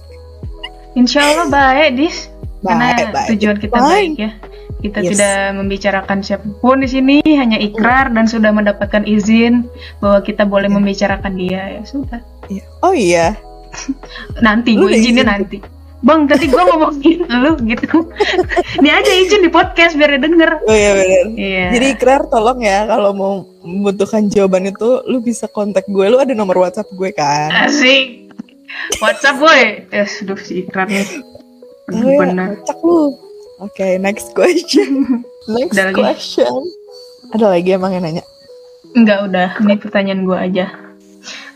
Insya 0.94 1.26
Allah 1.26 1.46
baik, 1.48 1.98
Dis. 1.98 2.30
Karena 2.62 2.94
Baik, 2.94 3.06
baik. 3.12 3.26
tujuan 3.34 3.56
kita 3.58 3.76
Fine. 3.76 3.88
baik 3.88 4.12
ya. 4.16 4.30
Kita 4.78 4.98
Yes. 5.00 5.10
tidak 5.16 5.36
membicarakan 5.56 6.18
siapa 6.20 6.46
pun 6.60 6.80
di 6.80 6.88
sini, 6.88 7.16
hanya 7.34 7.56
ikrar 7.56 8.12
dan 8.12 8.24
sudah 8.24 8.52
mendapatkan 8.52 9.04
izin 9.04 9.64
bahwa 9.98 10.20
kita 10.20 10.44
boleh 10.44 10.68
Iya. 10.68 10.76
membicarakan 10.76 11.32
dia. 11.34 11.62
Ya 11.76 11.82
sudah. 11.84 12.20
Iya. 12.46 12.64
Oh 12.80 12.92
iya. 12.92 13.26
Nanti 14.44 14.76
gue 14.76 14.92
izinnya 14.92 15.24
izin? 15.24 15.28
nanti. 15.28 15.58
Bang, 16.04 16.28
tadi 16.28 16.52
gue 16.52 16.60
ngomongin 16.60 17.24
lu 17.42 17.56
gitu. 17.64 18.12
Dia 18.84 19.00
aja 19.00 19.12
izin 19.16 19.40
di 19.40 19.48
podcast 19.48 19.96
biar 19.96 20.20
dia 20.20 20.20
denger. 20.20 20.50
Oh 20.68 20.76
iya 20.76 20.90
bener. 20.92 21.24
Iya. 21.32 21.66
Jadi 21.72 21.86
ikrar 21.96 22.28
tolong 22.28 22.60
ya 22.60 22.84
kalau 22.84 23.10
mau 23.16 23.34
membutuhkan 23.64 24.28
jawaban 24.28 24.68
itu 24.68 25.00
lu 25.08 25.24
bisa 25.24 25.48
kontak 25.48 25.88
gue. 25.88 26.04
Lu 26.12 26.20
ada 26.20 26.36
nomor 26.36 26.60
WhatsApp 26.60 26.92
gue 26.92 27.10
kan? 27.16 27.48
asik. 27.64 28.28
WhatsApp 29.00 29.40
boy. 29.40 29.62
Eh, 29.88 30.04
aduh 30.04 30.36
si 30.36 30.68
ikrar 30.68 30.92
nih. 30.92 31.08
Oh 31.88 32.00
ya, 32.04 32.20
Benar. 32.20 32.48
kocak 32.60 32.78
lu. 32.84 33.00
Oke, 33.64 33.96
next 33.96 34.36
question. 34.36 35.22
Next 35.44 35.76
Ada 35.76 35.92
lagi? 35.92 36.00
question. 36.00 36.52
Ada 37.36 37.46
lagi 37.52 37.68
emang 37.76 37.92
yang 37.92 38.04
nanya? 38.04 38.24
Enggak 38.96 39.28
udah, 39.28 39.48
ini 39.60 39.76
pertanyaan 39.76 40.24
gue 40.24 40.36
aja. 40.36 40.66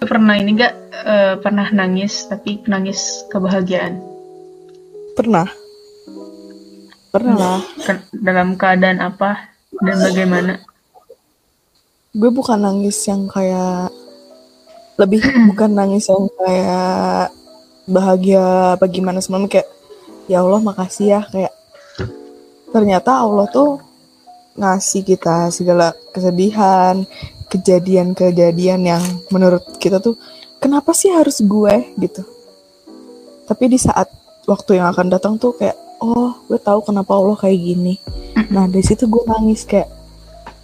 Lu 0.00 0.04
pernah 0.04 0.36
ini 0.36 0.56
enggak 0.56 0.74
eh, 0.92 1.34
pernah 1.40 1.68
nangis 1.72 2.28
tapi 2.28 2.60
nangis 2.68 3.24
kebahagiaan? 3.32 3.96
Pernah. 5.18 5.50
Pernah 7.10 7.34
lah. 7.34 7.60
Ke- 7.82 8.06
dalam 8.14 8.54
keadaan 8.54 9.02
apa 9.02 9.50
dan 9.82 9.98
bagaimana? 9.98 10.62
Gue 12.14 12.30
bukan 12.30 12.62
nangis 12.62 13.02
yang 13.10 13.26
kayak 13.26 13.90
lebih 14.94 15.18
bukan 15.50 15.74
nangis 15.74 16.06
yang 16.06 16.30
kayak 16.38 17.34
bahagia 17.90 18.78
apa 18.78 18.86
gimana 18.86 19.18
semalam 19.18 19.50
kayak 19.50 19.66
ya 20.30 20.38
Allah 20.38 20.62
makasih 20.62 21.18
ya 21.18 21.20
kayak 21.26 21.50
ternyata 22.70 23.18
Allah 23.18 23.50
tuh 23.50 23.82
ngasih 24.54 25.02
kita 25.02 25.50
segala 25.50 25.98
kesedihan, 26.14 27.02
kejadian-kejadian 27.50 28.86
yang 28.86 29.02
menurut 29.34 29.66
kita 29.82 29.98
tuh 29.98 30.14
kenapa 30.62 30.94
sih 30.94 31.10
harus 31.10 31.42
gue 31.42 31.74
gitu. 31.98 32.22
Tapi 33.50 33.64
di 33.66 33.78
saat 33.82 34.06
waktu 34.48 34.80
yang 34.80 34.88
akan 34.88 35.12
datang 35.12 35.36
tuh 35.36 35.52
kayak 35.52 35.76
oh 36.00 36.32
gue 36.48 36.56
tahu 36.56 36.80
kenapa 36.88 37.12
Allah 37.12 37.36
kayak 37.36 37.60
gini. 37.60 37.94
Nah 38.48 38.64
dari 38.64 38.80
situ 38.80 39.04
gue 39.04 39.20
nangis 39.28 39.68
kayak 39.68 39.92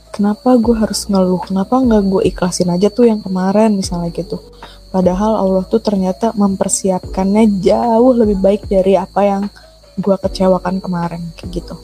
kenapa 0.08 0.56
gue 0.56 0.72
harus 0.72 1.04
ngeluh? 1.04 1.44
Kenapa 1.44 1.76
nggak 1.84 2.02
gue 2.08 2.22
ikhlasin 2.32 2.72
aja 2.72 2.88
tuh 2.88 3.04
yang 3.04 3.20
kemarin 3.20 3.76
misalnya 3.76 4.08
gitu. 4.16 4.40
Padahal 4.88 5.36
Allah 5.36 5.64
tuh 5.68 5.84
ternyata 5.84 6.32
mempersiapkannya 6.32 7.60
jauh 7.60 8.14
lebih 8.16 8.40
baik 8.40 8.62
dari 8.72 8.96
apa 8.96 9.20
yang 9.20 9.42
gue 10.00 10.16
kecewakan 10.16 10.80
kemarin 10.80 11.20
kayak 11.36 11.60
gitu. 11.60 11.76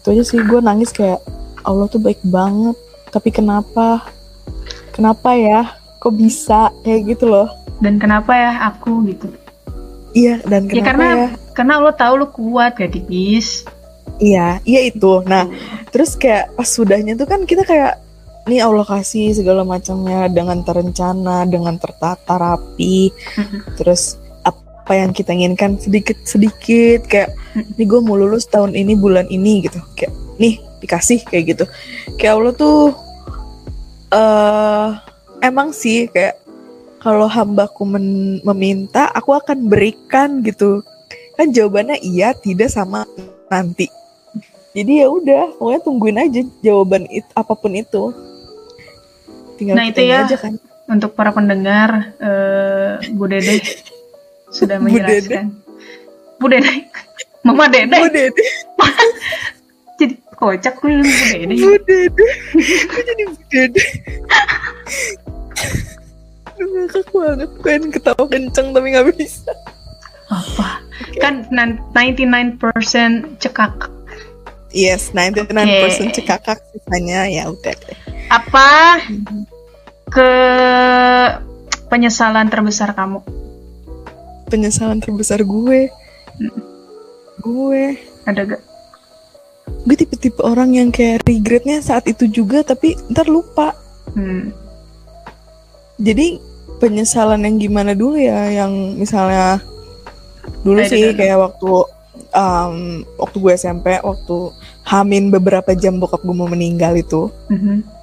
Itu 0.00 0.14
aja 0.16 0.24
sih 0.24 0.40
gue 0.40 0.60
nangis 0.64 0.96
kayak 0.96 1.20
Allah 1.60 1.90
tuh 1.92 2.00
baik 2.00 2.24
banget. 2.24 2.78
Tapi 3.12 3.28
kenapa? 3.34 4.06
Kenapa 4.96 5.34
ya? 5.34 5.76
Kok 5.98 6.14
bisa? 6.14 6.70
Kayak 6.86 7.18
gitu 7.18 7.26
loh. 7.26 7.50
Dan 7.82 7.98
kenapa 7.98 8.32
ya 8.38 8.70
aku 8.70 9.02
gitu? 9.10 9.26
Iya 10.18 10.34
dan 10.42 10.66
Ya 10.66 10.82
kenapa 10.82 10.90
karena 10.90 11.06
ya 11.06 11.28
karena 11.54 11.72
Allah 11.82 11.94
tahu 11.94 12.12
lu 12.22 12.26
kuat 12.30 12.78
gak 12.78 12.94
tipis. 12.94 13.66
Iya, 14.18 14.58
iya 14.66 14.80
itu. 14.90 15.22
Nah, 15.26 15.46
terus 15.94 16.18
kayak 16.18 16.54
pas 16.58 16.66
sudahnya 16.66 17.14
tuh 17.14 17.26
kan 17.26 17.46
kita 17.46 17.62
kayak 17.62 18.02
nih 18.50 18.62
Allah 18.62 18.82
kasih 18.82 19.34
segala 19.34 19.62
macamnya 19.62 20.26
dengan 20.26 20.62
terencana, 20.66 21.46
dengan 21.46 21.78
tertata 21.78 22.34
rapi. 22.38 23.14
Terus 23.78 24.18
apa 24.42 24.92
yang 24.94 25.14
kita 25.14 25.34
inginkan 25.34 25.78
sedikit-sedikit 25.78 27.06
kayak 27.06 27.30
nih 27.78 27.86
gue 27.86 28.00
mau 28.02 28.18
lulus 28.18 28.46
tahun 28.50 28.74
ini 28.74 28.98
bulan 28.98 29.26
ini 29.30 29.66
gitu. 29.66 29.78
Kayak 29.94 30.14
nih 30.38 30.54
dikasih 30.82 31.22
kayak 31.26 31.44
gitu. 31.54 31.64
Kayak 32.18 32.32
Allah 32.38 32.54
tuh 32.54 32.78
eh 34.08 34.88
emang 35.46 35.70
sih 35.70 36.10
kayak 36.10 36.47
kalau 36.98 37.26
hambaku 37.26 37.82
men- 37.82 38.42
meminta 38.42 39.08
aku 39.10 39.32
akan 39.32 39.66
berikan 39.66 40.42
gitu. 40.42 40.82
Kan 41.34 41.50
jawabannya 41.50 42.02
iya, 42.02 42.34
tidak 42.34 42.68
sama 42.68 43.06
nanti 43.46 43.88
jadi 44.76 45.02
ya 45.02 45.08
udah 45.08 45.56
pokoknya 45.56 45.80
tungguin 45.80 46.18
aja 46.20 46.40
jawaban 46.60 47.08
it, 47.08 47.24
apa 47.32 47.56
pun 47.56 47.72
itu 47.72 48.12
tinggal 49.56 49.74
Nah, 49.74 49.88
itu 49.88 50.04
ya. 50.04 50.22
aja 50.22 50.36
kan 50.36 50.54
Untuk 50.86 51.12
para 51.12 51.28
pendengar, 51.30 52.16
eh, 52.16 52.92
Bu 53.10 53.26
Dede 53.26 53.58
sudah 54.56 54.76
Bu 54.78 54.86
Dede. 54.86 55.02
menjelaskan. 55.24 55.46
Bu 56.36 56.46
Dede, 56.46 56.72
Mama 57.48 57.66
Dede, 57.66 57.96
Bu 57.96 58.06
Dede 58.08 58.44
jadi 59.98 60.14
kocak 60.32 60.74
gue 60.78 61.00
Bu 61.00 61.24
Dede. 61.26 61.54
Bu 61.56 61.72
Dede 61.82 62.26
jadi 63.02 63.22
Bu 63.26 63.40
Dede 63.48 63.82
Aduh 66.58 66.66
ngakak 66.76 67.06
banget 67.08 67.50
pengen 67.60 67.82
ketawa 67.88 68.24
kenceng 68.26 68.74
tapi 68.74 68.86
gak 68.90 69.06
bisa 69.12 69.52
Apa? 70.26 70.82
Kan 71.16 71.46
nan- 71.48 71.78
99% 71.94 72.58
cekak. 73.38 73.86
yes 74.68 75.14
99% 75.14 75.54
Oke. 75.54 76.12
cekakak 76.12 76.58
sisanya 76.68 77.24
ya 77.24 77.46
udah 77.46 77.72
deh 77.72 77.98
Apa 78.28 78.98
ke 80.04 80.30
penyesalan 81.86 82.46
terbesar 82.46 82.90
kamu? 82.90 83.22
penyesalan 84.46 84.98
terbesar 84.98 85.40
gue 85.40 85.92
gue 87.38 87.82
Ada 88.24 88.42
gak? 88.46 88.62
gue 89.78 89.94
tipe-tipe 89.94 90.40
orang 90.40 90.72
yang 90.72 90.88
kayak 90.88 91.22
regretnya 91.22 91.78
saat 91.78 92.04
itu 92.04 92.26
juga 92.26 92.60
tapi 92.62 92.98
ntar 93.08 93.24
lupa 93.24 93.72
Hmm. 94.10 94.50
Jadi 95.98 96.38
penyesalan 96.78 97.42
yang 97.42 97.58
gimana 97.58 97.92
dulu 97.92 98.16
ya? 98.16 98.48
Yang 98.64 98.72
misalnya 98.96 99.58
dulu 100.62 100.80
Ayo, 100.80 100.90
sih 100.90 101.02
kayak 101.18 101.38
waktu 101.42 101.70
um, 102.32 103.02
waktu 103.18 103.36
gue 103.36 103.52
SMP 103.58 103.86
waktu 104.00 104.36
hamin 104.86 105.28
beberapa 105.28 105.74
jam 105.74 105.98
bokap 106.00 106.22
gue 106.24 106.34
mau 106.34 106.48
meninggal 106.48 106.96
itu. 106.96 107.28
Mhm. 107.52 108.00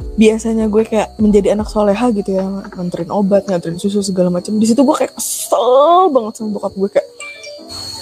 biasanya 0.00 0.64
gue 0.72 0.80
kayak 0.84 1.16
menjadi 1.20 1.52
anak 1.52 1.68
soleha 1.68 2.08
gitu 2.12 2.40
ya 2.40 2.44
nganterin 2.72 3.12
obat 3.12 3.44
nganterin 3.44 3.76
susu 3.76 4.00
segala 4.00 4.32
macam. 4.32 4.56
Di 4.56 4.68
situ 4.68 4.80
gue 4.80 4.96
kayak 4.96 5.12
kesel 5.12 6.08
banget 6.08 6.40
sama 6.40 6.56
bokap 6.56 6.72
gue 6.72 6.88
kayak 6.88 7.08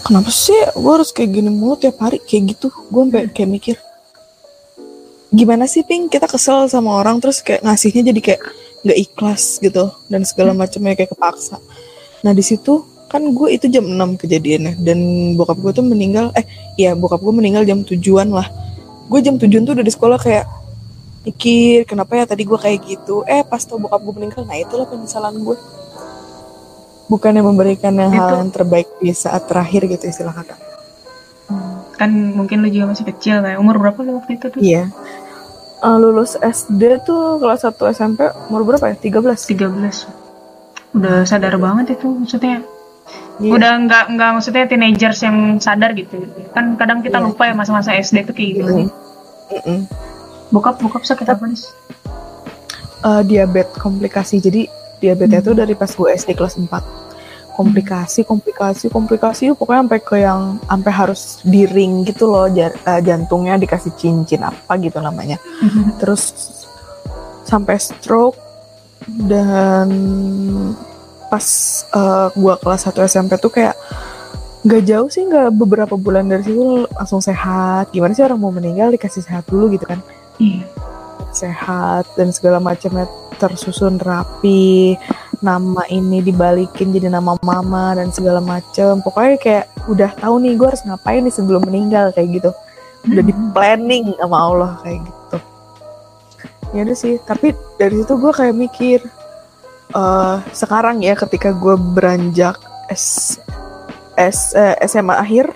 kenapa 0.07 0.31
sih 0.31 0.55
gue 0.79 0.93
harus 0.95 1.11
kayak 1.11 1.31
gini 1.35 1.51
mulu 1.51 1.75
tiap 1.75 1.99
hari? 1.99 2.23
Kayak 2.23 2.55
gitu. 2.55 2.71
Gue 2.71 3.03
sampai 3.07 3.27
kayak 3.35 3.51
mikir 3.51 3.77
gimana 5.35 5.67
sih 5.67 5.83
ping 5.83 6.07
kita 6.07 6.31
kesel 6.31 6.71
sama 6.71 7.03
orang. 7.03 7.19
Terus 7.19 7.43
kayak 7.43 7.67
ngasihnya 7.67 8.15
jadi 8.15 8.21
kayak 8.23 8.43
nggak 8.83 8.99
ikhlas 8.99 9.59
gitu 9.59 9.91
dan 10.07 10.23
segala 10.23 10.55
macamnya 10.55 10.95
kayak 10.95 11.15
kepaksa. 11.15 11.59
Nah 12.23 12.33
di 12.35 12.43
situ 12.43 12.87
kan 13.09 13.25
gue 13.25 13.49
itu 13.57 13.67
jam 13.73 13.89
6 13.89 14.21
kejadiannya 14.21 14.85
dan 14.85 14.99
bokap 15.35 15.57
gue 15.65 15.73
tuh 15.73 15.85
meninggal 15.87 16.29
eh 16.37 16.45
ya 16.77 16.93
bokap 16.93 17.25
gue 17.25 17.35
meninggal 17.35 17.65
jam 17.65 17.81
tujuan 17.83 18.29
lah. 18.31 18.47
Gue 19.09 19.25
jam 19.25 19.41
tujuan 19.41 19.65
tuh 19.65 19.73
udah 19.81 19.87
di 19.87 19.93
sekolah 19.93 20.19
kayak 20.21 20.45
mikir 21.25 21.89
kenapa 21.89 22.17
ya 22.21 22.25
tadi 22.29 22.45
gue 22.45 22.59
kayak 22.61 22.79
gitu? 22.85 23.25
Eh 23.25 23.43
pas 23.43 23.61
tau 23.65 23.81
bokap 23.81 24.01
gue 24.05 24.15
meninggal 24.15 24.43
nah 24.45 24.57
itulah 24.57 24.87
penyesalan 24.87 25.35
gue. 25.41 25.57
Bukannya 27.09 27.41
memberikan 27.41 27.97
yang 27.97 28.13
hal 28.13 28.45
yang 28.45 28.53
terbaik 28.53 28.85
di 29.01 29.17
saat 29.17 29.49
terakhir 29.49 29.89
gitu 29.89 30.13
istilah 30.13 30.37
kata 30.37 30.61
Kan 31.97 32.37
mungkin 32.37 32.61
lu 32.61 32.69
juga 32.69 32.93
masih 32.93 33.09
kecil 33.09 33.41
kayak 33.41 33.57
umur 33.57 33.81
berapa 33.81 33.97
lu 34.05 34.21
waktu 34.21 34.37
itu 34.37 34.47
tuh? 34.53 34.61
iya 34.61 34.93
Eh, 35.79 35.97
lulus 36.03 36.35
SD 36.35 37.07
tuh 37.07 37.39
kelas 37.39 37.63
1 37.63 37.79
SMP 37.95 38.27
umur 38.51 38.67
berapa 38.67 38.91
ya 38.91 38.97
13 38.99 39.47
13. 39.47 40.11
Udah 40.91 41.23
sadar 41.23 41.55
banget 41.55 41.95
itu 41.95 42.11
maksudnya. 42.11 42.67
Iya. 43.39 43.53
Udah 43.55 43.73
nggak 43.87 44.05
nggak 44.19 44.31
maksudnya 44.35 44.67
teenagers 44.67 45.23
yang 45.23 45.63
sadar 45.63 45.95
gitu. 45.95 46.19
Kan 46.51 46.75
kadang 46.75 46.99
kita 46.99 47.23
Iya. 47.23 47.27
lupa 47.31 47.47
ya 47.47 47.55
masa-masa 47.55 47.95
SD 47.95 48.27
tuh 48.27 48.35
kayak 48.35 48.59
gimana. 48.59 48.75
Mm-mm. 48.75 48.91
Mm-mm. 49.55 49.79
Bokap 50.51 50.83
bokap 50.83 51.07
sakit 51.07 51.29
apa 51.31 51.47
nih? 51.47 51.63
uh, 53.07 53.23
diabetes 53.23 53.79
komplikasi. 53.79 54.43
Jadi 54.43 54.67
diabetes 54.99 55.47
itu 55.47 55.53
dari 55.55 55.79
pas 55.79 55.91
gue 55.95 56.09
SD 56.11 56.35
kelas 56.35 56.59
4. 56.59 56.67
Komplikasi, 57.59 58.23
komplikasi, 58.23 58.87
komplikasi 58.87 59.51
pokoknya 59.59 59.83
sampai 59.83 59.99
ke 59.99 60.17
yang 60.23 60.63
sampai 60.63 60.93
harus 60.95 61.43
di 61.43 61.67
ring 61.67 62.07
gitu 62.07 62.31
loh 62.31 62.47
uh, 62.47 63.01
jantungnya 63.03 63.59
dikasih 63.59 63.99
cincin 63.99 64.47
apa 64.47 64.79
gitu 64.79 65.03
namanya. 65.03 65.43
Terus 65.99 66.55
sampai 67.43 67.83
stroke 67.83 68.39
dan 69.27 69.91
pas 71.27 71.47
uh, 71.93 72.31
gue 72.33 72.55
kelas 72.63 72.83
1 72.89 73.11
SMP 73.11 73.33
tuh 73.43 73.53
kayak 73.53 73.75
nggak 74.69 74.83
jauh 74.85 75.09
sih 75.09 75.23
nggak 75.23 75.55
beberapa 75.55 75.95
bulan 75.95 76.27
dari 76.27 76.43
situ 76.43 76.85
langsung 76.91 77.23
sehat 77.23 77.95
gimana 77.95 78.13
sih 78.13 78.27
orang 78.27 78.41
mau 78.43 78.51
meninggal 78.51 78.91
dikasih 78.91 79.23
sehat 79.23 79.47
dulu 79.47 79.71
gitu 79.71 79.87
kan 79.87 80.03
iya. 80.43 80.67
sehat 81.31 82.11
dan 82.19 82.35
segala 82.35 82.59
macamnya 82.59 83.07
tersusun 83.39 84.03
rapi 84.03 84.99
nama 85.39 85.83
ini 85.91 86.23
dibalikin 86.23 86.91
jadi 86.91 87.09
nama 87.13 87.39
mama 87.41 87.95
dan 87.95 88.11
segala 88.11 88.43
macem. 88.43 88.99
Pokoknya 89.03 89.37
kayak 89.39 89.67
udah 89.87 90.11
tahu 90.19 90.35
nih 90.43 90.55
gue 90.59 90.67
harus 90.67 90.83
ngapain 90.85 91.23
nih 91.23 91.35
sebelum 91.35 91.63
meninggal 91.65 92.11
kayak 92.13 92.43
gitu. 92.43 92.51
Udah 93.07 93.23
di 93.23 93.35
hmm. 93.35 93.51
planning 93.55 94.05
sama 94.19 94.37
Allah 94.39 94.73
kayak 94.83 95.01
gitu. 95.07 95.39
Ya 96.77 96.81
udah 96.85 96.99
sih 96.99 97.15
tapi 97.25 97.57
dari 97.81 97.95
situ 98.03 98.15
gue 98.19 98.33
kayak 98.35 98.57
mikir 98.57 99.01
uh, 99.97 100.43
sekarang 100.53 101.01
ya 101.01 101.17
ketika 101.17 101.55
gue 101.55 101.75
beranjak 101.77 102.61
S 102.93 103.39
S, 104.19 104.53
eh, 104.59 104.75
SMA 104.85 105.15
akhir 105.15 105.55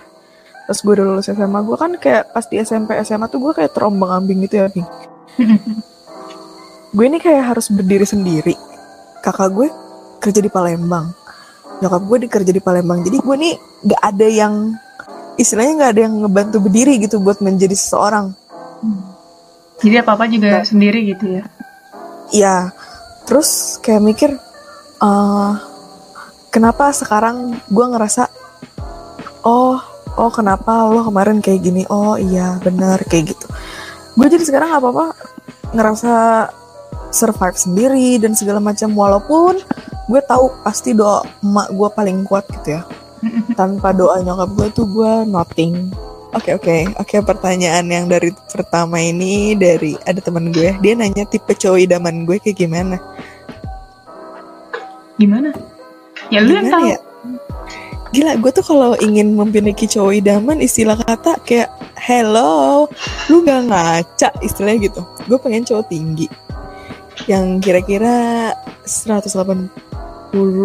pas 0.62 0.78
gue 0.78 0.92
udah 0.94 1.04
lulus 1.04 1.26
SMA 1.26 1.60
gue 1.66 1.76
kan 1.76 1.92
kayak 1.98 2.30
pas 2.30 2.46
di 2.46 2.62
SMP 2.62 2.94
SMA 3.02 3.26
tuh 3.26 3.42
gue 3.42 3.52
kayak 3.52 3.74
terombang 3.74 4.22
ambing 4.22 4.46
gitu 4.46 4.62
ya 4.62 4.70
Bing 4.70 4.86
gue 6.96 7.04
ini 7.04 7.18
kayak 7.18 7.52
harus 7.52 7.66
berdiri 7.68 8.06
sendiri 8.06 8.54
kakak 9.22 9.50
gue 9.54 9.68
kerja 10.18 10.40
di 10.42 10.50
Palembang. 10.50 11.14
Nyokap 11.78 12.02
gue 12.06 12.18
dikerja 12.26 12.50
di 12.50 12.62
Palembang. 12.62 13.06
Jadi 13.06 13.16
gue 13.22 13.36
nih 13.38 13.54
gak 13.86 14.02
ada 14.02 14.26
yang 14.26 14.54
istilahnya 15.38 15.72
gak 15.86 15.90
ada 15.96 16.00
yang 16.10 16.14
ngebantu 16.26 16.56
berdiri 16.62 16.98
gitu 16.98 17.22
buat 17.22 17.38
menjadi 17.38 17.74
seseorang. 17.78 18.34
Jadi 19.82 19.94
apa 19.98 20.14
apa 20.14 20.24
juga 20.26 20.62
nah, 20.62 20.66
sendiri 20.66 21.06
gitu 21.14 21.38
ya? 21.38 21.42
Iya. 22.34 22.56
Terus 23.26 23.78
kayak 23.78 24.02
mikir 24.02 24.30
uh, 25.02 25.52
kenapa 26.50 26.90
sekarang 26.90 27.54
gue 27.70 27.86
ngerasa 27.86 28.26
oh 29.46 29.78
oh 30.18 30.30
kenapa 30.30 30.86
lo 30.90 31.06
kemarin 31.06 31.38
kayak 31.42 31.62
gini? 31.62 31.82
Oh 31.90 32.14
iya 32.18 32.58
benar 32.62 33.02
kayak 33.06 33.34
gitu. 33.34 33.46
Gue 34.14 34.26
jadi 34.30 34.44
sekarang 34.46 34.70
apa 34.70 34.86
apa 34.90 35.06
ngerasa 35.72 36.14
survive 37.12 37.54
sendiri 37.54 38.16
dan 38.18 38.32
segala 38.32 38.58
macam 38.58 38.90
walaupun 38.96 39.60
gue 40.08 40.20
tahu 40.24 40.50
pasti 40.64 40.96
doa 40.96 41.22
emak 41.44 41.68
gue 41.70 41.88
paling 41.92 42.18
kuat 42.26 42.48
gitu 42.48 42.80
ya. 42.80 42.82
Tanpa 43.54 43.94
doa 43.94 44.18
nyokap 44.18 44.50
gue 44.58 44.68
tuh 44.74 44.86
gue 44.88 45.12
nothing. 45.28 45.92
Oke 46.32 46.48
okay, 46.48 46.52
oke. 46.56 46.64
Okay. 46.64 46.80
oke 46.96 47.08
okay, 47.12 47.20
pertanyaan 47.20 47.84
yang 47.86 48.08
dari 48.08 48.32
pertama 48.48 48.96
ini 48.98 49.52
dari 49.54 49.94
ada 50.08 50.18
teman 50.18 50.50
gue. 50.50 50.72
Dia 50.80 50.92
nanya 50.96 51.28
tipe 51.28 51.52
cowok 51.52 51.78
idaman 51.84 52.24
gue 52.24 52.40
kayak 52.40 52.56
gimana? 52.56 52.96
Gimana? 55.20 55.52
Ya 56.32 56.40
lu 56.40 56.56
yang 56.56 56.72
tahu. 56.72 56.88
ya? 56.88 56.98
gila 58.12 58.36
gue 58.36 58.52
tuh 58.52 58.60
kalau 58.60 58.92
ingin 59.00 59.32
memiliki 59.32 59.88
cowok 59.88 60.20
idaman 60.20 60.60
istilah 60.60 61.00
kata 61.00 61.40
kayak 61.48 61.72
hello 61.96 62.84
lu 63.32 63.40
gak 63.40 63.72
ngaca 63.72 64.28
istilahnya 64.44 64.92
gitu. 64.92 65.00
Gue 65.28 65.40
pengen 65.40 65.64
cowok 65.64 65.88
tinggi 65.88 66.28
yang 67.30 67.62
kira-kira 67.62 68.50
180 68.84 69.70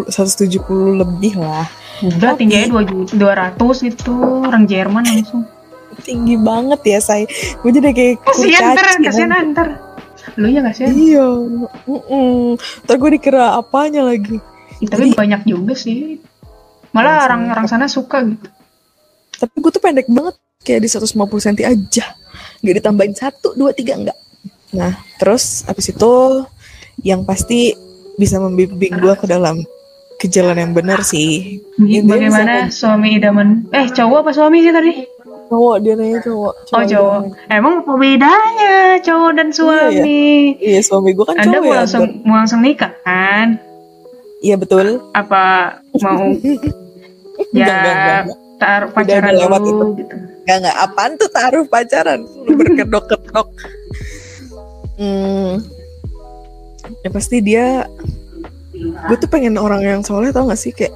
170 0.08 1.00
lebih 1.04 1.36
lah. 1.38 1.68
Udah 2.00 2.38
tingginya 2.38 2.80
dua 3.10 3.32
ratus 3.36 3.84
gitu 3.84 4.14
orang 4.46 4.64
Jerman 4.64 5.04
langsung. 5.04 5.44
Tinggi 5.98 6.38
banget 6.38 6.80
ya 6.86 6.98
say 7.02 7.26
gue 7.58 7.70
jadi 7.74 7.90
kayak 7.90 8.22
kasian 8.22 8.62
ntar 8.74 8.86
kasian 9.02 9.30
ntar. 9.52 9.68
Lu 10.38 10.46
ya 10.48 10.62
kasian 10.62 10.94
iya 10.94 11.26
uh 11.26 11.68
-uh. 11.90 12.54
ntar 12.86 12.96
gue 12.96 13.10
dikira 13.18 13.58
apanya 13.58 14.06
lagi. 14.06 14.38
Ya, 14.78 14.94
tapi 14.94 15.10
jadi, 15.10 15.18
banyak 15.18 15.42
juga 15.44 15.74
sih. 15.74 16.22
Malah 16.94 17.28
orang-orang 17.28 17.66
sana 17.66 17.90
suka 17.90 18.24
gitu. 18.24 18.48
Tapi 19.38 19.54
gue 19.58 19.70
tuh 19.74 19.82
pendek 19.82 20.08
banget 20.08 20.38
kayak 20.62 20.86
di 20.86 20.88
150 20.88 21.12
cm 21.18 21.56
aja. 21.66 22.06
Nggak 22.62 22.74
ditambahin 22.78 23.14
satu 23.18 23.58
dua 23.58 23.74
tiga 23.74 23.98
enggak 23.98 24.18
nah 24.74 24.92
terus 25.16 25.64
abis 25.64 25.92
itu 25.96 26.44
yang 27.02 27.24
pasti 27.24 27.72
bisa 28.18 28.42
membimbing 28.42 28.98
gue 28.98 29.14
ke 29.16 29.26
dalam 29.30 29.62
ke 30.18 30.26
jalan 30.26 30.58
yang 30.58 30.72
benar 30.74 31.06
sih 31.06 31.62
bagaimana 31.78 32.68
suami 32.68 33.22
idaman 33.22 33.70
eh 33.70 33.86
cowok 33.88 34.26
apa 34.26 34.30
suami 34.34 34.66
sih 34.66 34.74
tadi 34.74 34.92
cowok 35.48 35.76
dia 35.80 35.94
nanya 35.96 36.20
cowok, 36.20 36.54
cowok 36.68 36.76
oh 36.76 36.84
cowok 36.84 37.18
idaman. 37.24 37.54
emang 37.54 37.74
apa 37.80 37.92
bedanya 37.96 38.76
cowok 39.00 39.30
dan 39.38 39.48
suami 39.54 39.94
iya, 39.94 40.04
iya. 40.58 40.68
iya 40.76 40.80
suami 40.82 41.14
gue 41.14 41.24
kan 41.24 41.36
anda 41.38 41.56
cowok 41.56 41.64
mau 41.64 41.72
ya, 41.72 41.78
langsung 41.80 42.04
mau 42.26 42.36
langsung 42.42 42.60
nikah 42.60 42.92
kan 43.06 43.48
Iya 44.38 44.54
betul. 44.58 45.02
Apa 45.14 45.74
mau 45.98 46.30
ya 47.54 48.26
taruh 48.58 48.90
pacaran 48.90 49.34
udah, 49.34 49.46
udah 49.46 49.60
dulu 49.62 49.66
itu. 49.70 49.86
gitu. 50.02 50.14
Gak 50.48 50.56
gak 50.64 50.76
apaan 50.80 51.12
tuh 51.20 51.30
taruh 51.30 51.64
pacaran 51.66 52.20
lu 52.46 52.52
berkedok-kedok. 52.58 53.48
Hmm, 54.98 55.52
ya 57.06 57.08
pasti 57.14 57.40
dia 57.40 57.86
gue 58.78 59.16
tuh 59.18 59.30
pengen 59.30 59.58
orang 59.58 59.82
yang 59.82 60.02
soleh 60.06 60.30
tau 60.30 60.46
gak 60.46 60.60
sih 60.60 60.70
kayak 60.70 60.94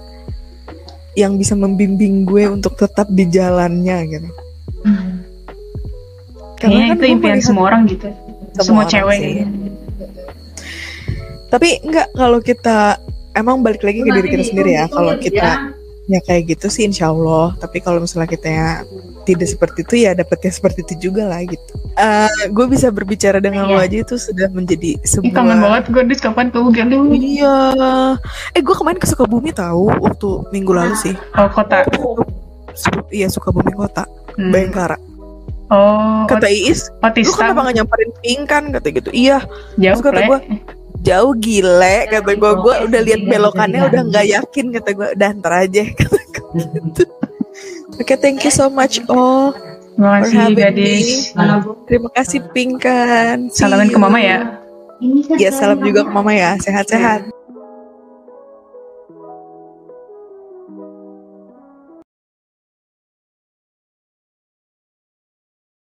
yang 1.18 1.36
bisa 1.36 1.52
membimbing 1.52 2.24
gue 2.24 2.48
untuk 2.48 2.72
tetap 2.78 3.04
di 3.12 3.28
jalannya 3.28 3.98
gitu. 4.08 4.28
Hmm. 4.86 5.20
Karena 6.56 6.94
kan 6.94 6.96
itu 6.96 7.06
impian 7.10 7.40
semua 7.42 7.68
orang 7.68 7.84
gitu. 7.84 8.08
Semua, 8.56 8.64
semua 8.64 8.84
cewek. 8.88 9.20
Sih. 9.20 9.44
Tapi 11.52 11.68
enggak 11.84 12.08
kalau 12.16 12.40
kita 12.40 12.96
emang 13.36 13.60
balik 13.60 13.84
lagi 13.84 14.00
ke 14.04 14.10
diri 14.12 14.28
kita 14.28 14.44
sendiri 14.44 14.70
ya 14.76 14.84
kalau 14.88 15.16
kita 15.16 15.72
ya 16.10 16.20
kayak 16.24 16.56
gitu 16.56 16.66
sih 16.68 16.84
insya 16.84 17.08
Allah 17.10 17.56
tapi 17.56 17.80
kalau 17.80 18.02
misalnya 18.02 18.28
kita 18.28 18.48
ya 18.48 18.68
tidak 19.24 19.48
seperti 19.48 19.78
itu 19.86 19.94
ya 20.04 20.10
dapetnya 20.12 20.52
seperti 20.52 20.84
itu 20.84 21.10
juga 21.10 21.30
lah 21.30 21.40
gitu 21.46 21.74
uh, 21.96 22.30
gue 22.48 22.66
bisa 22.70 22.88
berbicara 22.88 23.38
dengan 23.42 23.68
iya. 23.68 23.74
lo 23.74 23.78
aja 23.80 23.96
itu 24.04 24.14
sudah 24.16 24.48
menjadi 24.52 25.00
sebuah 25.04 25.34
kangen 25.34 25.58
banget 25.60 25.84
gue 25.90 26.02
di 26.08 26.16
kapan 26.18 26.46
ke 26.48 26.58
dulu 26.88 27.12
iya 27.16 27.56
eh 28.56 28.62
gue 28.62 28.74
kemarin 28.76 28.98
ke 29.00 29.08
Sukabumi 29.08 29.50
tahu 29.52 29.92
waktu 30.00 30.28
minggu 30.52 30.72
lalu 30.72 30.94
sih 30.96 31.14
oh 31.36 31.48
kota 31.52 31.84
iya 33.12 33.28
Sukabumi 33.28 33.72
kota 33.74 34.04
hmm. 34.36 34.52
Bayangkara 34.52 34.98
Oh, 35.72 36.28
kata 36.28 36.52
Iis, 36.52 36.92
lu 37.00 37.32
kenapa 37.32 37.72
gak 37.72 37.80
nyamperin 37.80 38.12
pink 38.20 38.44
kan? 38.44 38.68
Kata 38.68 38.92
gitu. 38.92 39.08
Iya. 39.08 39.40
Jauh 39.80 39.96
Terus 39.96 40.04
kata 40.04 40.20
gue, 40.28 40.38
jauh 41.00 41.32
gile 41.40 41.96
kata 42.12 42.30
gue 42.36 42.52
gue 42.60 42.74
udah 42.92 43.00
lihat 43.00 43.22
belokannya 43.24 43.80
udah 43.90 44.02
nggak 44.04 44.26
yakin 44.36 44.66
kata 44.68 44.90
gue 44.92 45.08
udah 45.16 45.28
ntar 45.40 45.52
aja 45.64 45.82
gitu. 45.88 46.12
Oke, 47.96 48.04
okay, 48.04 48.16
thank 48.20 48.44
you 48.44 48.52
so 48.52 48.68
much 48.68 49.00
oh. 49.08 49.56
Terima 49.96 50.24
kasih 50.24 50.56
gadis. 50.56 51.08
Terima 51.88 52.08
kasih 52.16 52.40
Pink 52.56 52.72
kan. 52.82 53.52
Salamin 53.52 53.92
ke 53.92 53.98
mama 54.00 54.18
ya. 54.18 54.58
Ya 55.36 55.50
salam 55.50 55.82
juga 55.82 56.06
ke 56.06 56.12
mama 56.14 56.30
ya. 56.32 56.54
Sehat-sehat. 56.62 57.41